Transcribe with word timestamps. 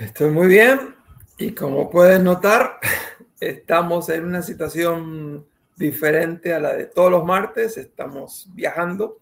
Estoy 0.00 0.30
muy 0.30 0.46
bien 0.46 0.94
y 1.38 1.56
como 1.56 1.90
puedes 1.90 2.22
notar, 2.22 2.78
estamos 3.40 4.08
en 4.10 4.26
una 4.26 4.42
situación 4.42 5.44
diferente 5.74 6.54
a 6.54 6.60
la 6.60 6.74
de 6.74 6.86
todos 6.86 7.10
los 7.10 7.24
martes. 7.24 7.76
Estamos 7.76 8.48
viajando 8.54 9.18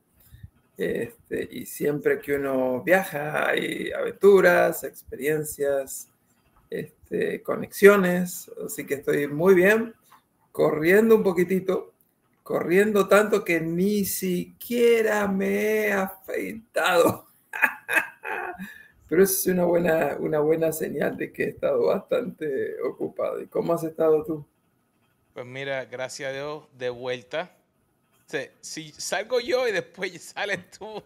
este, 0.76 1.48
y 1.50 1.64
siempre 1.64 2.20
que 2.20 2.34
uno 2.34 2.82
viaja 2.82 3.48
hay 3.48 3.90
aventuras, 3.90 4.84
experiencias, 4.84 6.10
este, 6.68 7.42
conexiones. 7.42 8.50
Así 8.62 8.84
que 8.84 8.96
estoy 8.96 9.28
muy 9.28 9.54
bien, 9.54 9.94
corriendo 10.52 11.16
un 11.16 11.22
poquitito, 11.22 11.94
corriendo 12.42 13.08
tanto 13.08 13.42
que 13.42 13.62
ni 13.62 14.04
siquiera 14.04 15.26
me 15.26 15.86
he 15.86 15.92
afeitado. 15.94 17.24
Pero 19.08 19.22
es 19.22 19.46
una 19.46 19.64
buena, 19.64 20.16
una 20.18 20.40
buena 20.40 20.72
señal 20.72 21.16
de 21.16 21.32
que 21.32 21.44
he 21.44 21.48
estado 21.48 21.86
bastante 21.86 22.80
ocupado. 22.82 23.40
¿Y 23.40 23.46
cómo 23.46 23.72
has 23.72 23.84
estado 23.84 24.24
tú? 24.24 24.46
Pues 25.32 25.46
mira, 25.46 25.84
gracias 25.84 26.30
a 26.30 26.32
Dios, 26.32 26.64
de 26.76 26.90
vuelta. 26.90 27.54
si 28.60 28.90
salgo 28.92 29.38
yo 29.40 29.68
y 29.68 29.72
después 29.72 30.20
sales 30.34 30.70
tú. 30.70 31.02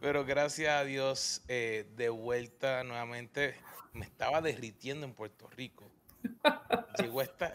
Pero 0.00 0.24
gracias 0.24 0.70
a 0.70 0.84
Dios, 0.84 1.42
eh, 1.48 1.86
de 1.96 2.08
vuelta 2.08 2.84
nuevamente. 2.84 3.54
Me 3.92 4.04
estaba 4.04 4.40
derritiendo 4.42 5.06
en 5.06 5.14
Puerto 5.14 5.48
Rico. 5.56 5.90
Llegó 6.98 7.22
esta, 7.22 7.54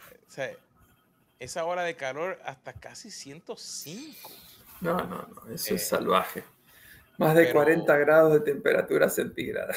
esa 1.40 1.66
hora 1.66 1.84
de 1.84 1.96
calor 1.96 2.40
hasta 2.44 2.74
casi 2.74 3.12
105. 3.12 4.32
No, 4.82 4.98
no, 5.06 5.28
no, 5.28 5.54
eso 5.54 5.76
es 5.76 5.84
eh, 5.84 5.86
salvaje. 5.86 6.44
Más 7.18 7.36
de 7.36 7.52
40 7.52 7.96
grados 7.98 8.34
de 8.34 8.40
temperatura 8.40 9.10
centígrada. 9.10 9.74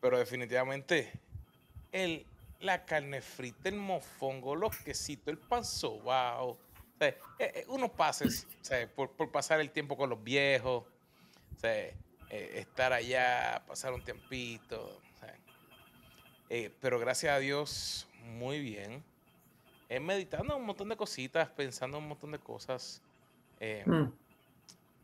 Pero 0.00 0.18
definitivamente, 0.18 1.12
el, 1.92 2.26
la 2.60 2.84
carne 2.84 3.20
frita, 3.20 3.68
el 3.68 3.76
mofongo, 3.76 4.56
los 4.56 4.76
quesitos, 4.78 5.28
el 5.28 5.38
pan 5.38 5.64
sobao. 5.64 6.58
Eh, 6.98 7.16
eh, 7.38 7.64
uno 7.68 7.90
pasa 7.90 8.26
por, 8.94 9.10
por, 9.12 9.30
pasar 9.30 9.60
el 9.60 9.70
tiempo 9.70 9.96
con 9.96 10.10
los 10.10 10.22
viejos, 10.22 10.84
estar 12.28 12.92
allá, 12.92 13.62
pasar 13.66 13.92
un 13.92 14.04
tiempito. 14.04 15.00
pero 16.80 16.98
gracias 16.98 17.34
a 17.34 17.38
Dios, 17.38 18.08
muy 18.24 18.60
bien. 18.60 19.02
meditando 20.00 20.56
un 20.56 20.66
montón 20.66 20.88
de 20.88 20.96
cositas, 20.96 21.48
pensando 21.48 21.98
un 21.98 22.08
montón 22.08 22.32
de 22.32 22.38
cosas. 22.38 23.00
Mm. 23.86 24.08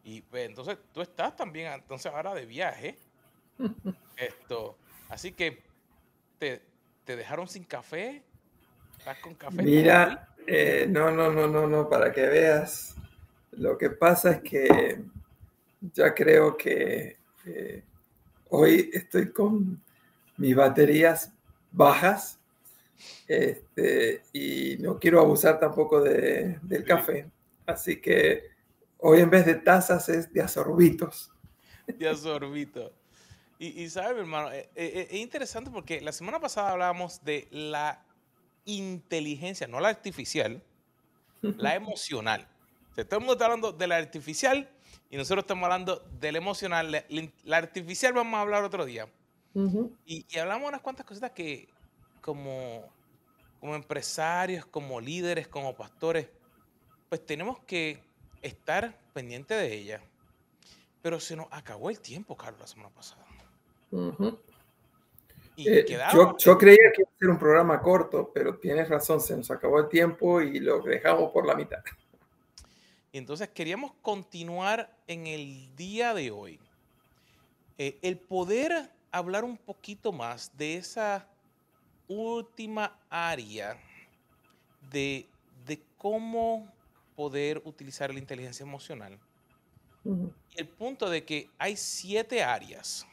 Y 0.07 0.23
pues, 0.23 0.49
entonces 0.49 0.79
tú 0.93 1.03
estás 1.03 1.35
también 1.35 1.73
entonces 1.73 2.13
ahora 2.13 2.33
de 2.33 2.47
viaje. 2.47 2.97
Esto. 4.17 4.79
Así 5.09 5.33
que 5.33 5.65
te, 6.39 6.63
dejaron 7.05 7.49
sin 7.49 7.65
café. 7.65 8.23
¿Estás 8.97 9.19
con 9.19 9.35
café? 9.35 9.61
Mira, 9.65 10.29
eh, 10.47 10.87
no, 10.89 11.11
no, 11.11 11.33
no, 11.33 11.49
no, 11.49 11.67
no, 11.67 11.89
para 11.89 12.13
que 12.13 12.25
veas. 12.25 12.95
Lo 13.51 13.77
que 13.77 13.91
pasa 13.91 14.31
es 14.31 14.43
que 14.43 15.03
ya 15.93 16.15
creo 16.15 16.57
que 16.57 17.17
eh, 17.45 17.83
hoy 18.51 18.89
estoy 18.93 19.33
con 19.33 19.83
mis 20.37 20.55
baterías 20.55 21.33
bajas 21.73 22.39
este, 23.27 24.23
y 24.33 24.77
no 24.79 25.01
quiero 25.01 25.21
abusar 25.21 25.59
tampoco 25.59 26.01
de, 26.01 26.61
del 26.63 26.85
café. 26.85 27.29
Así 27.67 28.01
que 28.01 28.56
Hoy 28.99 29.21
en 29.21 29.31
vez 29.31 29.45
de 29.47 29.55
tazas 29.55 30.09
es 30.09 30.33
de 30.33 30.43
asorbitos. 30.43 31.31
De 31.87 32.09
asorbitos. 32.09 32.93
Y, 33.59 33.83
y 33.83 33.89
sabes, 33.89 34.19
hermano, 34.19 34.53
eh, 34.53 34.69
eh, 34.75 34.93
eh, 34.95 35.09
es, 35.11 35.21
interesante 35.21 35.71
porque 35.71 36.01
la 36.01 36.13
semana 36.13 36.41
pasada 36.41 36.73
hablábamos 36.73 37.25
de 37.25 37.49
la 37.51 38.03
inteligencia, 38.65 39.67
no 39.67 39.81
la 39.81 39.89
artificial, 39.89 40.63
la 41.41 41.75
emocional. 41.75 42.47
todo 42.95 43.05
el 43.13 43.21
mundo 43.21 43.33
está 43.35 43.47
hablando 43.47 43.73
de 43.73 43.87
la 43.87 43.97
artificial 43.97 44.69
y 45.11 45.17
nosotros 45.17 45.45
estamos 45.45 45.65
hablando 45.65 46.05
de 46.19 46.33
la 46.33 46.39
emocional. 46.39 47.05
La, 47.45 47.57
artificial 47.57 48.13
vamos 48.13 48.37
a 48.37 48.41
hablar 48.43 48.65
otro 48.65 48.85
día. 48.85 49.09
y, 50.05 50.27
y, 50.29 50.39
hablamos 50.39 50.69
unas 50.69 50.83
cuantas 50.83 51.07
cositas 51.07 51.31
que 51.31 51.69
como, 52.21 52.85
como 53.61 53.75
empresarios, 53.75 54.67
como 54.67 55.01
líderes, 55.01 55.49
como 55.49 55.75
pastores, 55.75 56.29
pues 57.09 57.25
tenemos 57.25 57.61
que 57.61 58.03
estar 58.47 58.97
pendiente 59.13 59.55
de 59.55 59.75
ella. 59.75 60.01
Pero 61.03 61.21
se 61.21 61.37
nos 61.37 61.47
acabó 61.51 61.91
el 61.91 62.01
tiempo, 62.01 62.37
Carlos, 62.37 62.61
la 62.61 62.67
semana 62.67 62.91
pasada. 62.91 63.25
y 65.57 65.69
eh, 65.69 65.87
yo, 66.13 66.37
yo, 66.37 66.59
creía 66.59 66.93
que 66.95 67.03
iba 67.03 67.11
a 67.11 67.19
ser 67.19 67.29
un 67.29 67.39
programa 67.39 67.81
corto, 67.81 68.31
pero 68.35 68.59
tienes 68.59 68.89
razón, 68.89 69.21
se 69.21 69.37
nos 69.37 69.51
acabó 69.51 69.79
el 69.81 69.89
tiempo 69.89 70.41
y 70.41 70.59
lo 70.61 70.81
dejamos 70.81 71.31
por 71.33 71.47
la 71.47 71.55
mitad. 71.55 71.83
Y 73.13 73.19
entonces 73.19 73.49
queríamos 73.49 73.93
continuar 74.03 74.95
en 75.07 75.27
el 75.27 75.75
día 75.77 76.13
de 76.13 76.31
hoy. 76.31 76.61
Eh, 77.79 77.99
el 78.03 78.19
poder 78.19 78.91
hablar 79.11 79.45
un 79.45 79.57
poquito 79.57 80.13
más 80.13 80.57
de 80.57 80.77
esa 80.77 81.29
última 82.09 82.99
área 83.09 83.79
de, 84.91 85.27
de 85.67 85.83
cómo 85.97 86.71
poder 87.17 87.61
utilizar 87.65 88.13
la 88.13 88.21
inteligencia 88.21 88.63
emocional. 88.63 89.19
Y 90.05 90.61
el 90.61 90.69
punto 90.69 91.11
de 91.11 91.25
que 91.25 91.51
hay 91.59 91.77
siete 91.77 92.45
áreas, 92.45 93.05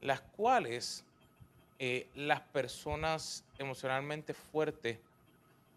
las 0.00 0.22
cuales 0.22 1.04
eh, 1.78 2.08
las 2.14 2.40
personas 2.40 3.44
emocionalmente 3.58 4.32
fuertes, 4.32 4.98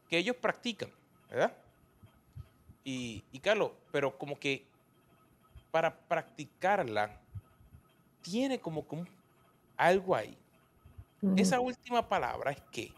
que 0.09 0.18
ellos 0.18 0.38
practican, 0.38 0.90
¿verdad? 1.30 1.53
Y, 2.85 3.24
y 3.34 3.40
Carlos, 3.40 3.72
pero 3.91 4.18
como 4.18 4.40
que 4.40 4.66
para 5.72 5.94
practicarla, 5.94 7.19
tiene 8.22 8.59
como 8.59 8.88
que 8.88 9.03
algo 9.75 10.16
ahí. 10.16 10.38
Esa 11.35 11.59
última 11.59 12.08
palabra 12.08 12.52
es 12.52 12.62
que 12.72 12.94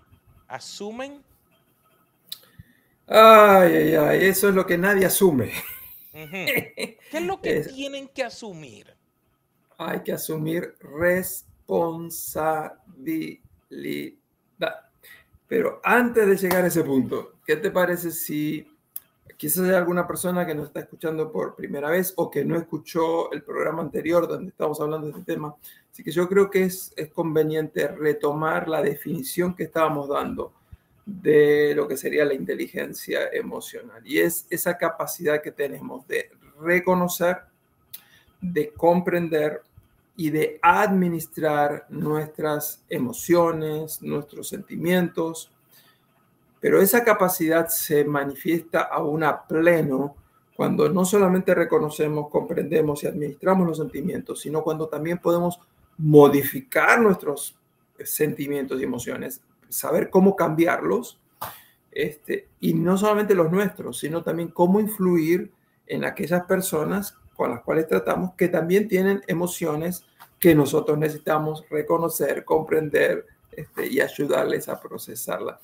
asumen 0.47 1.23
Ay, 3.07 3.73
ay, 3.73 3.95
ay, 3.95 4.25
eso 4.25 4.49
es 4.49 4.55
lo 4.55 4.65
que 4.65 4.77
nadie 4.77 5.05
asume. 5.05 5.53
¿Qué 6.11 6.97
es 7.13 7.21
lo 7.21 7.41
que 7.41 7.61
tienen 7.61 8.09
que 8.09 8.23
asumir? 8.23 8.93
Hay 9.77 10.01
que 10.01 10.11
asumir 10.11 10.75
responsabilidad. 10.81 13.41
Pero 15.47 15.79
antes 15.83 16.27
de 16.27 16.35
llegar 16.35 16.65
a 16.65 16.67
ese 16.67 16.83
punto, 16.83 17.35
¿qué 17.45 17.55
te 17.55 17.71
parece 17.71 18.11
si 18.11 18.67
quizás 19.37 19.69
hay 19.69 19.75
alguna 19.75 20.05
persona 20.05 20.45
que 20.45 20.53
nos 20.53 20.67
está 20.67 20.81
escuchando 20.81 21.31
por 21.31 21.55
primera 21.55 21.89
vez 21.89 22.13
o 22.17 22.29
que 22.29 22.43
no 22.43 22.57
escuchó 22.57 23.31
el 23.31 23.43
programa 23.43 23.81
anterior 23.81 24.27
donde 24.27 24.49
estamos 24.49 24.81
hablando 24.81 25.07
de 25.07 25.13
este 25.13 25.33
tema? 25.33 25.55
Así 25.89 26.03
que 26.03 26.11
yo 26.11 26.27
creo 26.27 26.49
que 26.49 26.63
es, 26.63 26.93
es 26.97 27.09
conveniente 27.13 27.87
retomar 27.87 28.67
la 28.67 28.81
definición 28.81 29.55
que 29.55 29.63
estábamos 29.63 30.09
dando 30.09 30.56
de 31.07 31.73
lo 31.73 31.87
que 31.87 31.95
sería 31.95 32.25
la 32.25 32.33
inteligencia 32.33 33.29
emocional. 33.31 34.05
Y 34.05 34.19
es 34.19 34.45
esa 34.49 34.77
capacidad 34.77 35.41
que 35.41 35.53
tenemos 35.53 36.05
de 36.05 36.29
reconocer, 36.59 37.37
de 38.41 38.73
comprender 38.73 39.61
y 40.17 40.31
de 40.31 40.59
administrar 40.61 41.85
nuestras 41.87 42.83
emociones, 42.89 44.01
nuestros 44.01 44.49
sentimientos. 44.49 45.49
Pero 46.59 46.81
esa 46.81 47.05
capacidad 47.05 47.69
se 47.69 48.03
manifiesta 48.03 48.81
aún 48.81 49.23
a 49.23 49.47
pleno 49.47 50.13
cuando 50.57 50.89
no 50.89 51.05
solamente 51.05 51.55
reconocemos, 51.55 52.29
comprendemos 52.29 53.03
y 53.03 53.07
administramos 53.07 53.65
los 53.65 53.77
sentimientos, 53.77 54.41
sino 54.41 54.61
cuando 54.61 54.89
también 54.89 55.19
podemos 55.19 55.61
modificar 55.97 56.99
nuestros 56.99 57.55
sentimientos 58.03 58.81
y 58.81 58.83
emociones 58.83 59.41
saber 59.69 60.09
cómo 60.09 60.35
cambiarlos, 60.35 61.19
este, 61.91 62.47
y 62.59 62.73
no 62.73 62.97
solamente 62.97 63.33
los 63.33 63.51
nuestros, 63.51 63.97
sino 63.99 64.21
también 64.21 64.49
cómo 64.49 64.79
influir 64.79 65.51
en 65.87 66.05
aquellas 66.05 66.43
personas 66.45 67.17
con 67.35 67.51
las 67.51 67.61
cuales 67.61 67.87
tratamos 67.87 68.33
que 68.35 68.49
también 68.49 68.87
tienen 68.87 69.21
emociones 69.27 70.05
que 70.39 70.53
nosotros 70.53 70.97
necesitamos 70.97 71.63
reconocer, 71.69 72.45
comprender 72.45 73.25
este, 73.51 73.87
y 73.87 74.01
ayudarles 74.01 74.69
a 74.69 74.79
procesarla. 74.79 75.59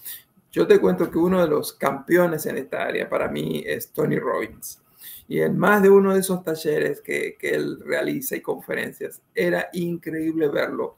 Yo 0.51 0.65
te 0.67 0.79
cuento 0.79 1.09
que 1.09 1.17
uno 1.17 1.41
de 1.41 1.47
los 1.47 1.73
campeones 1.73 2.45
en 2.45 2.57
esta 2.57 2.83
área 2.83 3.09
para 3.09 3.27
mí 3.27 3.63
es 3.65 3.89
Tony 3.91 4.17
Robbins. 4.17 4.81
Y 5.27 5.41
en 5.41 5.57
más 5.57 5.81
de 5.81 5.89
uno 5.89 6.13
de 6.13 6.19
esos 6.19 6.43
talleres 6.43 7.01
que, 7.01 7.37
que 7.39 7.49
él 7.51 7.79
realiza 7.83 8.35
y 8.35 8.41
conferencias, 8.41 9.21
era 9.33 9.69
increíble 9.73 10.47
verlo 10.49 10.97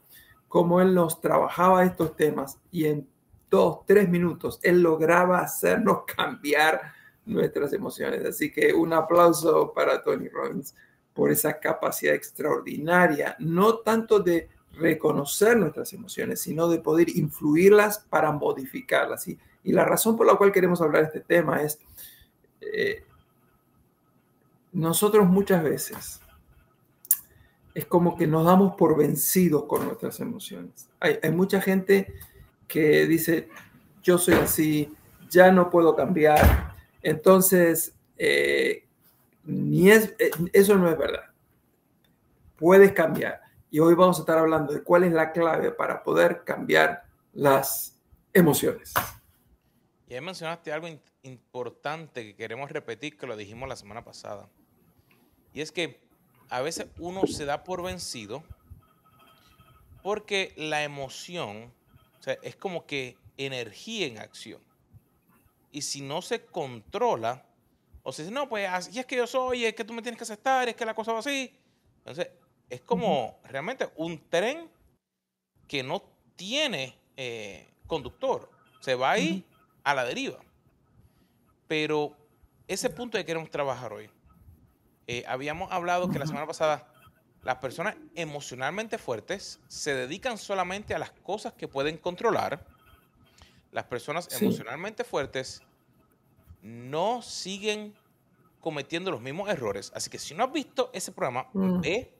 cómo 0.56 0.80
él 0.80 0.94
nos 0.94 1.20
trabajaba 1.20 1.84
estos 1.84 2.16
temas 2.16 2.58
y 2.72 2.86
en 2.86 3.06
dos, 3.50 3.84
tres 3.84 4.08
minutos 4.08 4.58
él 4.62 4.80
lograba 4.80 5.40
hacernos 5.40 6.04
cambiar 6.16 6.80
nuestras 7.26 7.74
emociones. 7.74 8.24
Así 8.24 8.50
que 8.50 8.72
un 8.72 8.94
aplauso 8.94 9.74
para 9.74 10.02
Tony 10.02 10.30
Robbins 10.30 10.74
por 11.12 11.30
esa 11.30 11.60
capacidad 11.60 12.14
extraordinaria, 12.14 13.36
no 13.38 13.80
tanto 13.80 14.18
de 14.18 14.48
reconocer 14.72 15.58
nuestras 15.58 15.92
emociones, 15.92 16.40
sino 16.40 16.68
de 16.68 16.78
poder 16.78 17.10
influirlas 17.10 17.98
para 18.08 18.32
modificarlas. 18.32 19.28
Y, 19.28 19.38
la 19.64 19.84
razón 19.84 20.16
por 20.16 20.26
la 20.26 20.36
cual 20.36 20.52
queremos 20.52 20.80
hablar 20.80 21.02
de 21.02 21.18
este 21.18 21.20
tema 21.20 21.60
es, 21.60 21.78
eh, 22.62 23.04
nosotros 24.72 25.28
muchas 25.28 25.62
veces 25.62 26.22
es 27.76 27.84
como 27.84 28.16
que 28.16 28.26
nos 28.26 28.46
damos 28.46 28.74
por 28.74 28.96
vencidos 28.96 29.64
con 29.64 29.84
nuestras 29.84 30.18
emociones. 30.20 30.88
Hay, 30.98 31.30
mucha 31.30 31.60
gente 31.60 32.10
que 32.66 33.06
dice, 33.06 33.50
yo 34.02 34.16
soy 34.16 34.32
así, 34.36 34.96
ya 35.28 35.52
no 35.52 35.68
puedo 35.68 35.94
cambiar. 35.94 36.74
Entonces, 37.02 37.94
eh, 38.16 38.86
ni 39.44 39.90
es, 39.90 40.14
eh, 40.18 40.30
eso 40.54 40.76
no 40.76 40.88
es 40.88 40.96
verdad. 40.96 41.24
Puedes 42.56 42.92
cambiar. 42.92 43.42
Y 43.70 43.78
hoy 43.78 43.94
vamos 43.94 44.16
a 44.16 44.20
estar 44.20 44.38
hablando 44.38 44.72
de 44.72 44.82
cuál 44.82 45.04
es 45.04 45.12
la 45.12 45.30
clave 45.30 45.70
para 45.70 46.02
poder 46.02 46.44
cambiar 46.44 47.04
las 47.34 48.00
emociones. 48.32 48.94
Y 50.08 50.14
ahí 50.14 50.22
mencionaste 50.22 50.72
algo 50.72 50.88
importante 51.24 52.24
que 52.24 52.36
queremos 52.36 52.70
repetir, 52.70 53.18
que 53.18 53.26
lo 53.26 53.36
dijimos 53.36 53.68
la 53.68 53.76
semana 53.76 54.02
pasada. 54.02 54.48
Y 55.52 55.60
es 55.60 55.70
que 55.70 56.05
a 56.50 56.60
veces 56.60 56.86
uno 56.98 57.26
se 57.26 57.44
da 57.44 57.64
por 57.64 57.82
vencido 57.82 58.42
porque 60.02 60.52
la 60.56 60.84
emoción 60.84 61.72
es 62.42 62.56
como 62.56 62.86
que 62.86 63.16
energía 63.36 64.06
en 64.06 64.18
acción. 64.18 64.60
Y 65.70 65.82
si 65.82 66.00
no 66.00 66.22
se 66.22 66.44
controla, 66.44 67.44
o 68.02 68.12
si 68.12 68.22
dice, 68.22 68.32
no, 68.32 68.48
pues 68.48 68.68
así 68.68 68.98
es 68.98 69.06
que 69.06 69.16
yo 69.16 69.26
soy, 69.26 69.64
es 69.64 69.74
que 69.74 69.84
tú 69.84 69.92
me 69.92 70.02
tienes 70.02 70.18
que 70.18 70.24
aceptar, 70.24 70.68
es 70.68 70.76
que 70.76 70.84
la 70.84 70.94
cosa 70.94 71.12
va 71.12 71.18
así. 71.18 71.52
Entonces, 71.98 72.30
es 72.70 72.80
como 72.80 73.38
realmente 73.44 73.88
un 73.96 74.18
tren 74.28 74.70
que 75.68 75.82
no 75.82 76.02
tiene 76.36 76.96
eh, 77.16 77.68
conductor. 77.86 78.50
Se 78.80 78.94
va 78.94 79.12
ahí 79.12 79.44
a 79.82 79.94
la 79.94 80.04
deriva. 80.04 80.38
Pero 81.66 82.16
ese 82.68 82.90
punto 82.90 83.18
que 83.18 83.24
queremos 83.24 83.50
trabajar 83.50 83.92
hoy. 83.92 84.08
Eh, 85.06 85.24
habíamos 85.26 85.70
hablado 85.70 86.10
que 86.10 86.18
la 86.18 86.26
semana 86.26 86.46
pasada 86.46 86.88
las 87.46 87.58
personas 87.58 87.94
emocionalmente 88.16 88.98
fuertes 88.98 89.60
se 89.68 89.94
dedican 89.94 90.36
solamente 90.36 90.94
a 90.94 90.98
las 90.98 91.12
cosas 91.12 91.52
que 91.52 91.68
pueden 91.68 91.96
controlar. 91.96 92.66
Las 93.70 93.84
personas 93.84 94.28
emocionalmente 94.40 95.04
fuertes 95.04 95.62
no 96.60 97.22
siguen 97.22 97.94
cometiendo 98.60 99.12
los 99.12 99.20
mismos 99.20 99.48
errores. 99.48 99.92
Así 99.94 100.10
que 100.10 100.18
si 100.18 100.34
no 100.34 100.42
has 100.42 100.52
visto 100.52 100.90
ese 100.92 101.12
programa, 101.12 101.48
mm. 101.52 101.80
ve, 101.82 102.12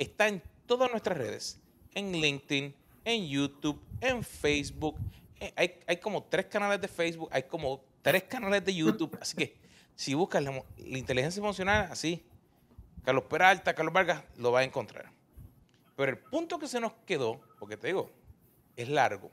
está 0.00 0.26
en 0.26 0.42
todas 0.66 0.90
nuestras 0.90 1.16
redes, 1.16 1.60
en 1.94 2.10
LinkedIn, 2.10 2.74
en 3.04 3.28
YouTube, 3.28 3.80
en 4.00 4.24
Facebook. 4.24 4.96
Eh, 5.38 5.52
hay, 5.54 5.78
hay 5.86 5.98
como 5.98 6.24
tres 6.24 6.46
canales 6.46 6.80
de 6.80 6.88
Facebook, 6.88 7.28
hay 7.30 7.44
como 7.44 7.84
tres 8.02 8.24
canales 8.24 8.64
de 8.64 8.74
YouTube. 8.74 9.16
Así 9.20 9.36
que 9.36 9.54
si 9.94 10.14
buscas 10.14 10.42
la, 10.42 10.64
la 10.76 10.98
inteligencia 10.98 11.38
emocional, 11.38 11.86
así, 11.88 12.24
Carlos 13.04 13.24
Peralta, 13.24 13.74
Carlos 13.74 13.92
Vargas, 13.92 14.22
lo 14.36 14.52
va 14.52 14.60
a 14.60 14.64
encontrar. 14.64 15.10
Pero 15.96 16.10
el 16.10 16.18
punto 16.18 16.58
que 16.58 16.68
se 16.68 16.80
nos 16.80 16.92
quedó, 17.06 17.40
porque 17.58 17.76
te 17.76 17.88
digo, 17.88 18.10
es 18.76 18.88
largo, 18.88 19.30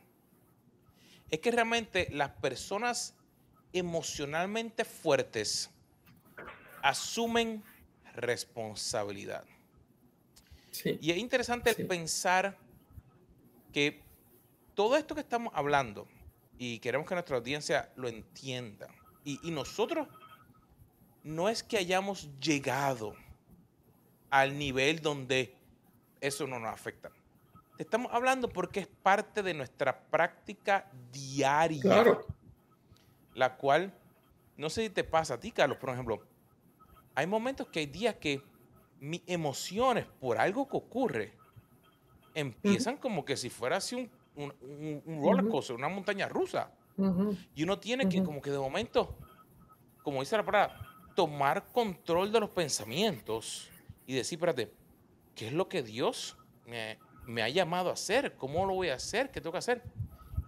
es 1.30 1.40
que 1.40 1.52
realmente 1.52 2.08
las 2.12 2.32
personas 2.32 3.16
emocionalmente 3.72 4.84
fuertes 4.84 5.70
asumen 6.82 7.64
responsabilidad. 8.16 9.46
Y 11.02 11.12
es 11.12 11.18
interesante 11.18 11.76
pensar 11.76 12.58
que 13.72 14.02
todo 14.74 14.98
esto 14.98 15.14
que 15.14 15.22
estamos 15.22 15.54
hablando, 15.56 16.08
y 16.58 16.80
queremos 16.80 17.08
que 17.08 17.14
nuestra 17.14 17.38
audiencia 17.38 17.92
lo 17.96 18.08
entienda, 18.08 18.88
y 19.24 19.52
nosotros 19.52 20.08
no 21.24 21.50
es 21.50 21.62
que 21.62 21.78
hayamos 21.78 22.30
llegado 22.40 23.16
al 24.30 24.58
nivel 24.58 25.02
donde 25.02 25.56
eso 26.22 26.48
no 26.48 26.60
nos 26.60 26.74
afecta. 26.74 27.12
estamos 27.78 28.12
hablando 28.14 28.50
porque 28.50 28.82
es 28.82 28.88
parte 28.88 29.42
de 29.42 29.54
nuestra 29.54 29.98
práctica 29.98 30.90
diaria. 31.12 31.82
Claro. 31.82 32.26
La 33.34 33.56
cual, 33.56 33.94
no 34.58 34.70
sé 34.70 34.84
si 34.84 34.90
te 34.90 35.04
pasa 35.04 35.36
a 35.36 35.40
ti, 35.40 35.52
Carlos, 35.52 35.78
por 35.78 35.90
ejemplo, 35.92 36.22
hay 37.16 37.26
momentos 37.26 37.68
que 37.68 37.80
hay 37.80 37.86
días 37.86 38.16
que 38.16 38.42
mis 39.00 39.22
emociones 39.28 40.06
por 40.20 40.38
algo 40.38 40.68
que 40.68 40.76
ocurre 40.76 41.34
empiezan 42.34 42.98
como 42.98 43.24
que 43.24 43.38
si 43.38 43.50
fuera 43.50 43.78
así 43.78 44.10
un, 44.36 44.54
un, 44.62 45.02
un 45.06 45.24
roller 45.24 45.48
coaster, 45.48 45.76
una 45.76 45.90
montaña 45.90 46.28
rusa. 46.28 46.72
Y 47.56 47.64
uno 47.64 47.80
tiene 47.80 48.10
que 48.10 48.22
como 48.22 48.42
que 48.42 48.52
de 48.52 48.58
momento, 48.58 49.16
como 50.04 50.20
dice 50.20 50.36
la 50.36 50.44
palabra, 50.44 50.78
tomar 51.16 51.68
control 51.72 52.30
de 52.32 52.42
los 52.42 52.50
pensamientos 52.50 53.69
y 54.10 54.16
decir, 54.16 54.40
¿qué 55.36 55.48
es 55.48 55.54
lo 55.54 55.70
que 55.70 55.84
Dios 55.84 56.36
me, 56.66 57.44
ha 57.44 57.50
llamado 57.50 57.92
a 57.92 57.94
hacer? 57.94 58.34
¿Cómo 58.34 58.66
lo 58.66 58.74
voy 58.74 58.90
a 58.90 58.96
hacer? 58.96 59.30
¿Qué 59.30 59.40
tengo 59.40 59.52
que 59.52 59.60
hacer? 59.60 59.84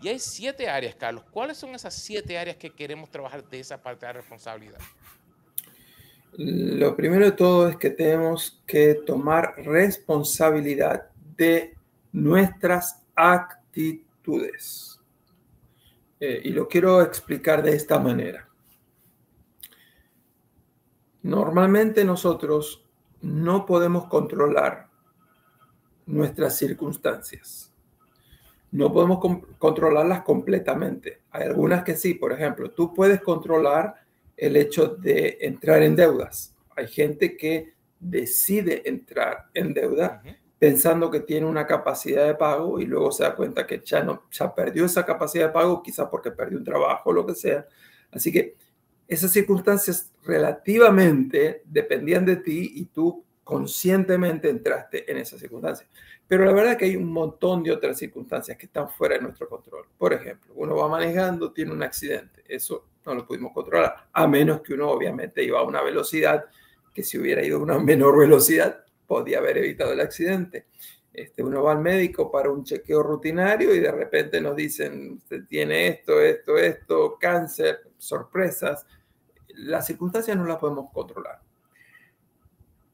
Y 0.02 0.08
hay 0.08 0.18
siete 0.18 0.68
áreas, 0.68 0.96
Carlos. 0.96 1.26
¿Cuáles 1.30 1.58
son 1.58 1.76
esas 1.76 1.94
siete 1.94 2.40
áreas 2.40 2.58
que 2.58 2.72
queremos 2.72 3.12
trabajar 3.12 3.48
de 3.48 3.60
esa 3.60 3.80
parte 3.80 4.08
de 4.08 4.14
la 4.14 4.20
responsabilidad? 4.20 4.80
Lo 6.40 6.96
primero 6.96 7.24
de 7.24 7.34
todo 7.34 7.70
es 7.70 7.78
que 7.78 7.92
tenemos 7.92 8.64
que 8.66 8.96
tomar 9.06 9.54
responsabilidad 9.58 11.12
de 11.38 11.78
nuestras 12.14 13.04
actitudes. 13.14 15.00
Eh, 16.20 16.42
y 16.46 16.50
lo 16.50 16.68
quiero 16.68 17.04
explicar 17.04 17.62
de 17.62 17.76
esta 17.76 18.00
manera. 18.00 18.50
Normalmente 21.22 22.04
nosotros 22.04 22.88
no 23.22 23.66
podemos 23.66 24.08
controlar 24.08 24.88
nuestras 26.06 26.58
circunstancias. 26.58 27.72
No 28.72 28.92
podemos 28.92 29.20
controlarlas 29.58 30.22
completamente. 30.22 31.22
Hay 31.32 31.44
algunas 31.44 31.84
que 31.84 31.96
sí, 31.96 32.14
por 32.14 32.32
ejemplo, 32.32 32.72
tú 32.72 32.94
puedes 32.94 33.22
controlar 33.22 33.96
el 34.38 34.56
hecho 34.56 34.88
de 34.88 35.38
entrar 35.42 35.84
en 35.84 35.96
deudas. 35.96 36.56
Hay 36.76 36.88
gente 36.88 37.36
que 37.36 37.74
decide 38.00 38.88
entrar 38.88 39.50
en 39.54 39.74
deuda 39.74 40.24
pensando 40.58 41.12
que 41.12 41.20
tiene 41.20 41.48
una 41.48 41.68
capacidad 41.68 42.26
de 42.26 42.36
pago 42.36 42.80
y 42.80 42.86
luego 42.86 43.12
se 43.12 43.24
da 43.24 43.36
cuenta 43.36 43.68
que 43.68 43.82
ya, 43.84 44.04
no, 44.04 44.24
ya 44.32 44.54
perdió 44.54 44.86
esa 44.86 45.06
capacidad 45.06 45.48
de 45.48 45.54
pago, 45.54 45.82
quizá 45.84 46.10
porque 46.10 46.32
perdió 46.32 46.58
un 46.58 46.64
trabajo 46.64 47.10
o 47.10 47.14
lo 47.14 47.26
que 47.26 47.36
sea. 47.36 47.66
Así 48.12 48.32
que 48.32 48.56
esas 49.14 49.32
circunstancias 49.32 50.10
relativamente 50.24 51.64
dependían 51.66 52.26
de 52.26 52.38
ti 52.38 52.72
y 52.76 52.86
tú 52.86 53.26
conscientemente 53.44 54.50
entraste 54.50 55.12
en 55.12 55.18
esas 55.18 55.42
circunstancias. 55.42 55.90
Pero 56.26 56.46
la 56.46 56.54
verdad 56.54 56.78
que 56.78 56.86
hay 56.86 56.96
un 56.96 57.12
montón 57.12 57.62
de 57.62 57.74
otras 57.74 57.98
circunstancias 57.98 58.58
que 58.58 58.68
están 58.68 58.90
fuera 58.90 59.16
de 59.16 59.22
nuestro 59.22 59.50
control. 59.50 59.84
Por 59.98 60.14
ejemplo, 60.14 60.54
uno 60.56 60.78
va 60.78 60.88
manejando, 60.88 61.52
tiene 61.52 61.74
un 61.74 61.84
accidente. 61.84 62.42
Eso 62.48 62.88
no 63.06 63.14
lo 63.14 63.28
pudimos 63.28 63.52
controlar, 63.52 64.08
a 64.14 64.28
menos 64.28 64.62
que 64.62 64.76
uno 64.76 64.90
obviamente 64.90 65.44
iba 65.44 65.60
a 65.60 65.64
una 65.64 65.82
velocidad 65.82 66.46
que 66.94 67.04
si 67.04 67.18
hubiera 67.18 67.44
ido 67.44 67.58
a 67.58 67.64
una 67.64 67.80
menor 67.84 68.18
velocidad 68.18 68.86
podía 69.06 69.40
haber 69.40 69.58
evitado 69.58 69.92
el 69.92 70.00
accidente. 70.00 70.68
Este, 71.12 71.44
uno 71.44 71.64
va 71.64 71.74
al 71.74 71.80
médico 71.80 72.32
para 72.32 72.50
un 72.50 72.64
chequeo 72.64 73.04
rutinario 73.04 73.76
y 73.76 73.82
de 73.82 73.92
repente 73.92 74.40
nos 74.40 74.56
dicen, 74.56 75.16
usted 75.18 75.42
tiene 75.50 75.88
esto, 75.88 76.22
esto, 76.22 76.58
esto, 76.58 77.18
cáncer, 77.20 77.82
sorpresas, 77.98 78.86
las 79.62 79.86
circunstancias 79.86 80.36
no 80.38 80.46
las 80.46 80.58
podemos 80.58 80.92
controlar. 80.92 81.40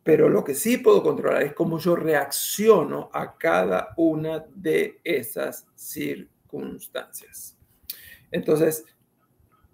Pero 0.03 0.29
lo 0.29 0.43
que 0.43 0.55
sí 0.55 0.77
puedo 0.77 1.03
controlar 1.03 1.43
es 1.43 1.53
cómo 1.53 1.79
yo 1.79 1.95
reacciono 1.95 3.09
a 3.13 3.38
cada 3.38 3.93
una 3.97 4.45
de 4.55 5.01
esas 5.03 5.67
circunstancias. 5.75 7.57
Entonces, 8.31 8.86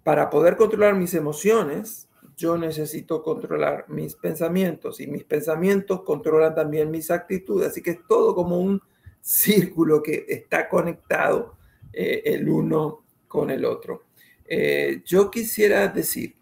para 0.02 0.30
poder 0.30 0.56
controlar 0.56 0.94
mis 0.94 1.14
emociones, 1.14 2.08
yo 2.36 2.58
necesito 2.58 3.22
controlar 3.22 3.88
mis 3.88 4.16
pensamientos 4.16 5.00
y 5.00 5.06
mis 5.06 5.24
pensamientos 5.24 6.02
controlan 6.02 6.54
también 6.54 6.90
mis 6.90 7.10
actitudes. 7.10 7.68
Así 7.68 7.80
que 7.80 7.90
es 7.92 8.06
todo 8.06 8.34
como 8.34 8.58
un 8.58 8.82
círculo 9.20 10.02
que 10.02 10.26
está 10.28 10.68
conectado 10.68 11.56
eh, 11.92 12.22
el 12.24 12.48
uno 12.48 13.04
con 13.28 13.50
el 13.50 13.64
otro. 13.64 14.06
Eh, 14.46 15.02
yo 15.06 15.30
quisiera 15.30 15.88
decir 15.88 16.34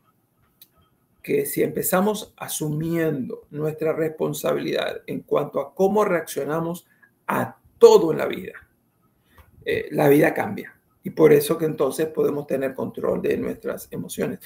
que 1.22 1.46
si 1.46 1.62
empezamos 1.62 2.34
asumiendo 2.36 3.46
nuestra 3.50 3.92
responsabilidad 3.92 5.02
en 5.06 5.20
cuanto 5.20 5.60
a 5.60 5.74
cómo 5.74 6.04
reaccionamos 6.04 6.86
a 7.26 7.56
todo 7.78 8.12
en 8.12 8.18
la 8.18 8.26
vida, 8.26 8.52
eh, 9.64 9.88
la 9.92 10.08
vida 10.08 10.34
cambia. 10.34 10.76
Y 11.04 11.10
por 11.10 11.32
eso 11.32 11.58
que 11.58 11.64
entonces 11.64 12.06
podemos 12.08 12.46
tener 12.46 12.74
control 12.74 13.22
de 13.22 13.36
nuestras 13.36 13.88
emociones. 13.90 14.40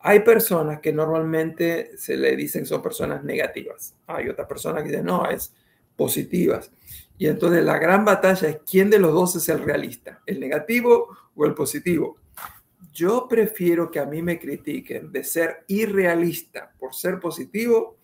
Hay 0.00 0.20
personas 0.20 0.80
que 0.80 0.92
normalmente 0.92 1.96
se 1.96 2.16
le 2.16 2.36
dicen 2.36 2.62
que 2.62 2.68
son 2.68 2.82
personas 2.82 3.24
negativas. 3.24 3.94
Hay 4.06 4.28
otras 4.28 4.46
personas 4.46 4.82
que 4.82 4.90
dicen, 4.90 5.06
no, 5.06 5.28
es 5.28 5.54
positivas. 5.96 6.70
Y 7.16 7.26
entonces 7.26 7.64
la 7.64 7.78
gran 7.78 8.04
batalla 8.04 8.48
es 8.48 8.58
quién 8.68 8.90
de 8.90 8.98
los 8.98 9.12
dos 9.12 9.36
es 9.36 9.48
el 9.48 9.60
realista, 9.60 10.20
el 10.26 10.40
negativo 10.40 11.16
o 11.34 11.46
el 11.46 11.54
positivo. 11.54 12.18
Yo 12.94 13.26
prefiero 13.28 13.90
que 13.90 13.98
a 13.98 14.06
mí 14.06 14.22
me 14.22 14.38
critiquen 14.38 15.10
de 15.10 15.24
ser 15.24 15.64
irrealista 15.66 16.70
por 16.78 16.94
ser 16.94 17.18
positivo 17.18 17.96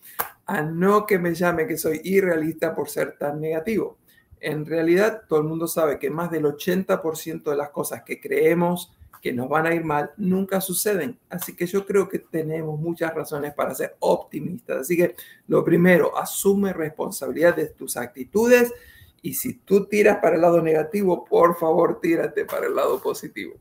a 0.45 0.61
no 0.63 1.05
que 1.05 1.17
me 1.17 1.33
llame 1.33 1.65
que 1.65 1.77
soy 1.77 2.01
irrealista 2.03 2.75
por 2.75 2.89
ser 2.89 3.17
tan 3.17 3.39
negativo. 3.39 3.97
En 4.41 4.65
realidad, 4.65 5.21
todo 5.29 5.39
el 5.39 5.47
mundo 5.47 5.65
sabe 5.65 5.97
que 5.97 6.09
más 6.09 6.29
del 6.29 6.43
80% 6.43 7.43
de 7.43 7.55
las 7.55 7.69
cosas 7.69 8.03
que 8.03 8.19
creemos 8.19 8.91
que 9.21 9.31
nos 9.31 9.47
van 9.47 9.65
a 9.65 9.73
ir 9.73 9.85
mal 9.85 10.11
nunca 10.17 10.59
suceden. 10.59 11.17
Así 11.29 11.55
que 11.55 11.67
yo 11.67 11.85
creo 11.85 12.09
que 12.09 12.19
tenemos 12.19 12.77
muchas 12.77 13.13
razones 13.13 13.53
para 13.53 13.73
ser 13.73 13.95
optimistas. 13.99 14.81
Así 14.81 14.97
que 14.97 15.15
lo 15.47 15.63
primero, 15.63 16.17
asume 16.17 16.73
responsabilidad 16.73 17.55
de 17.55 17.67
tus 17.67 17.95
actitudes 17.95 18.73
y 19.21 19.35
si 19.35 19.53
tú 19.53 19.85
tiras 19.85 20.17
para 20.17 20.35
el 20.35 20.41
lado 20.41 20.61
negativo, 20.61 21.23
por 21.23 21.57
favor, 21.57 22.01
tírate 22.01 22.43
para 22.43 22.67
el 22.67 22.75
lado 22.75 23.01
positivo. 23.01 23.53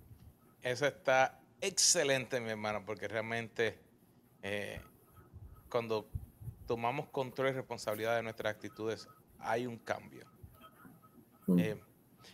Eso 0.62 0.86
está 0.86 1.40
excelente, 1.60 2.40
mi 2.40 2.50
hermano, 2.50 2.84
porque 2.84 3.08
realmente 3.08 3.78
eh, 4.42 4.80
cuando 5.68 6.08
tomamos 6.66 7.08
control 7.08 7.48
y 7.48 7.52
responsabilidad 7.52 8.16
de 8.16 8.22
nuestras 8.22 8.54
actitudes, 8.54 9.08
hay 9.38 9.66
un 9.66 9.78
cambio. 9.78 10.24
Mm. 11.46 11.58
Eh, 11.58 11.80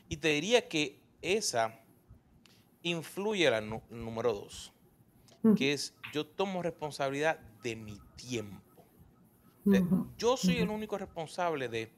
y 0.09 0.16
te 0.16 0.28
diría 0.28 0.68
que 0.68 1.00
esa 1.23 1.80
influye 2.83 3.50
la 3.50 3.61
número 3.61 4.33
dos, 4.33 4.73
mm. 5.42 5.54
que 5.54 5.73
es 5.73 5.95
yo 6.12 6.26
tomo 6.26 6.62
responsabilidad 6.62 7.38
de 7.62 7.76
mi 7.76 8.00
tiempo. 8.16 8.62
Yo 10.16 10.37
soy 10.37 10.59
el 10.59 10.68
único 10.68 10.97
responsable 10.97 11.68
de 11.68 11.90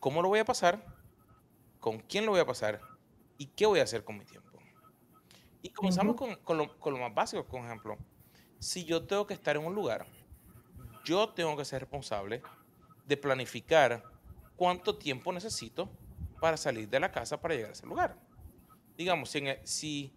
cómo 0.00 0.20
lo 0.20 0.28
voy 0.28 0.40
a 0.40 0.44
pasar, 0.44 0.84
con 1.78 2.00
quién 2.00 2.26
lo 2.26 2.32
voy 2.32 2.40
a 2.40 2.46
pasar 2.46 2.80
y 3.38 3.46
qué 3.46 3.66
voy 3.66 3.78
a 3.78 3.84
hacer 3.84 4.02
con 4.02 4.18
mi 4.18 4.24
tiempo. 4.24 4.51
Y 5.62 5.70
comenzamos 5.70 6.16
con, 6.16 6.34
con, 6.36 6.58
lo, 6.58 6.78
con, 6.78 6.92
lo, 6.92 7.00
más 7.00 7.14
básico, 7.14 7.44
por 7.44 7.64
ejemplo, 7.64 7.96
si 8.58 8.84
yo 8.84 9.04
tengo 9.06 9.26
que 9.26 9.34
estar 9.34 9.56
en 9.56 9.64
un 9.64 9.74
lugar 9.74 10.06
yo 11.04 11.28
tengo 11.28 11.56
que 11.56 11.64
ser 11.64 11.80
responsable 11.80 12.42
de 13.06 13.16
planificar 13.16 14.02
cuánto 14.56 14.96
tiempo 14.96 15.32
necesito 15.32 15.88
para 16.40 16.56
salir 16.56 16.88
de 16.88 17.00
la 17.00 17.10
casa 17.10 17.40
para 17.40 17.54
llegar 17.54 17.70
a 17.70 17.72
ese 17.72 17.86
lugar. 17.86 18.16
Digamos, 18.96 19.30
si 19.30 19.38
en, 19.38 19.66
si, 19.66 20.12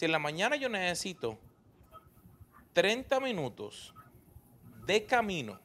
en 0.00 0.12
la 0.12 0.18
mañana 0.18 0.56
yo 0.56 0.68
necesito 0.68 1.38
30 2.72 3.20
minutos 3.20 3.94
de 4.86 5.04
camino 5.04 5.58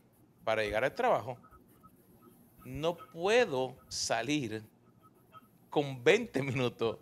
para 0.43 0.63
llegar 0.63 0.83
al 0.83 0.95
trabajo, 0.95 1.37
no 2.65 2.95
puedo 2.97 3.75
salir 3.87 4.63
con 5.69 6.03
20 6.03 6.41
minutos 6.41 6.97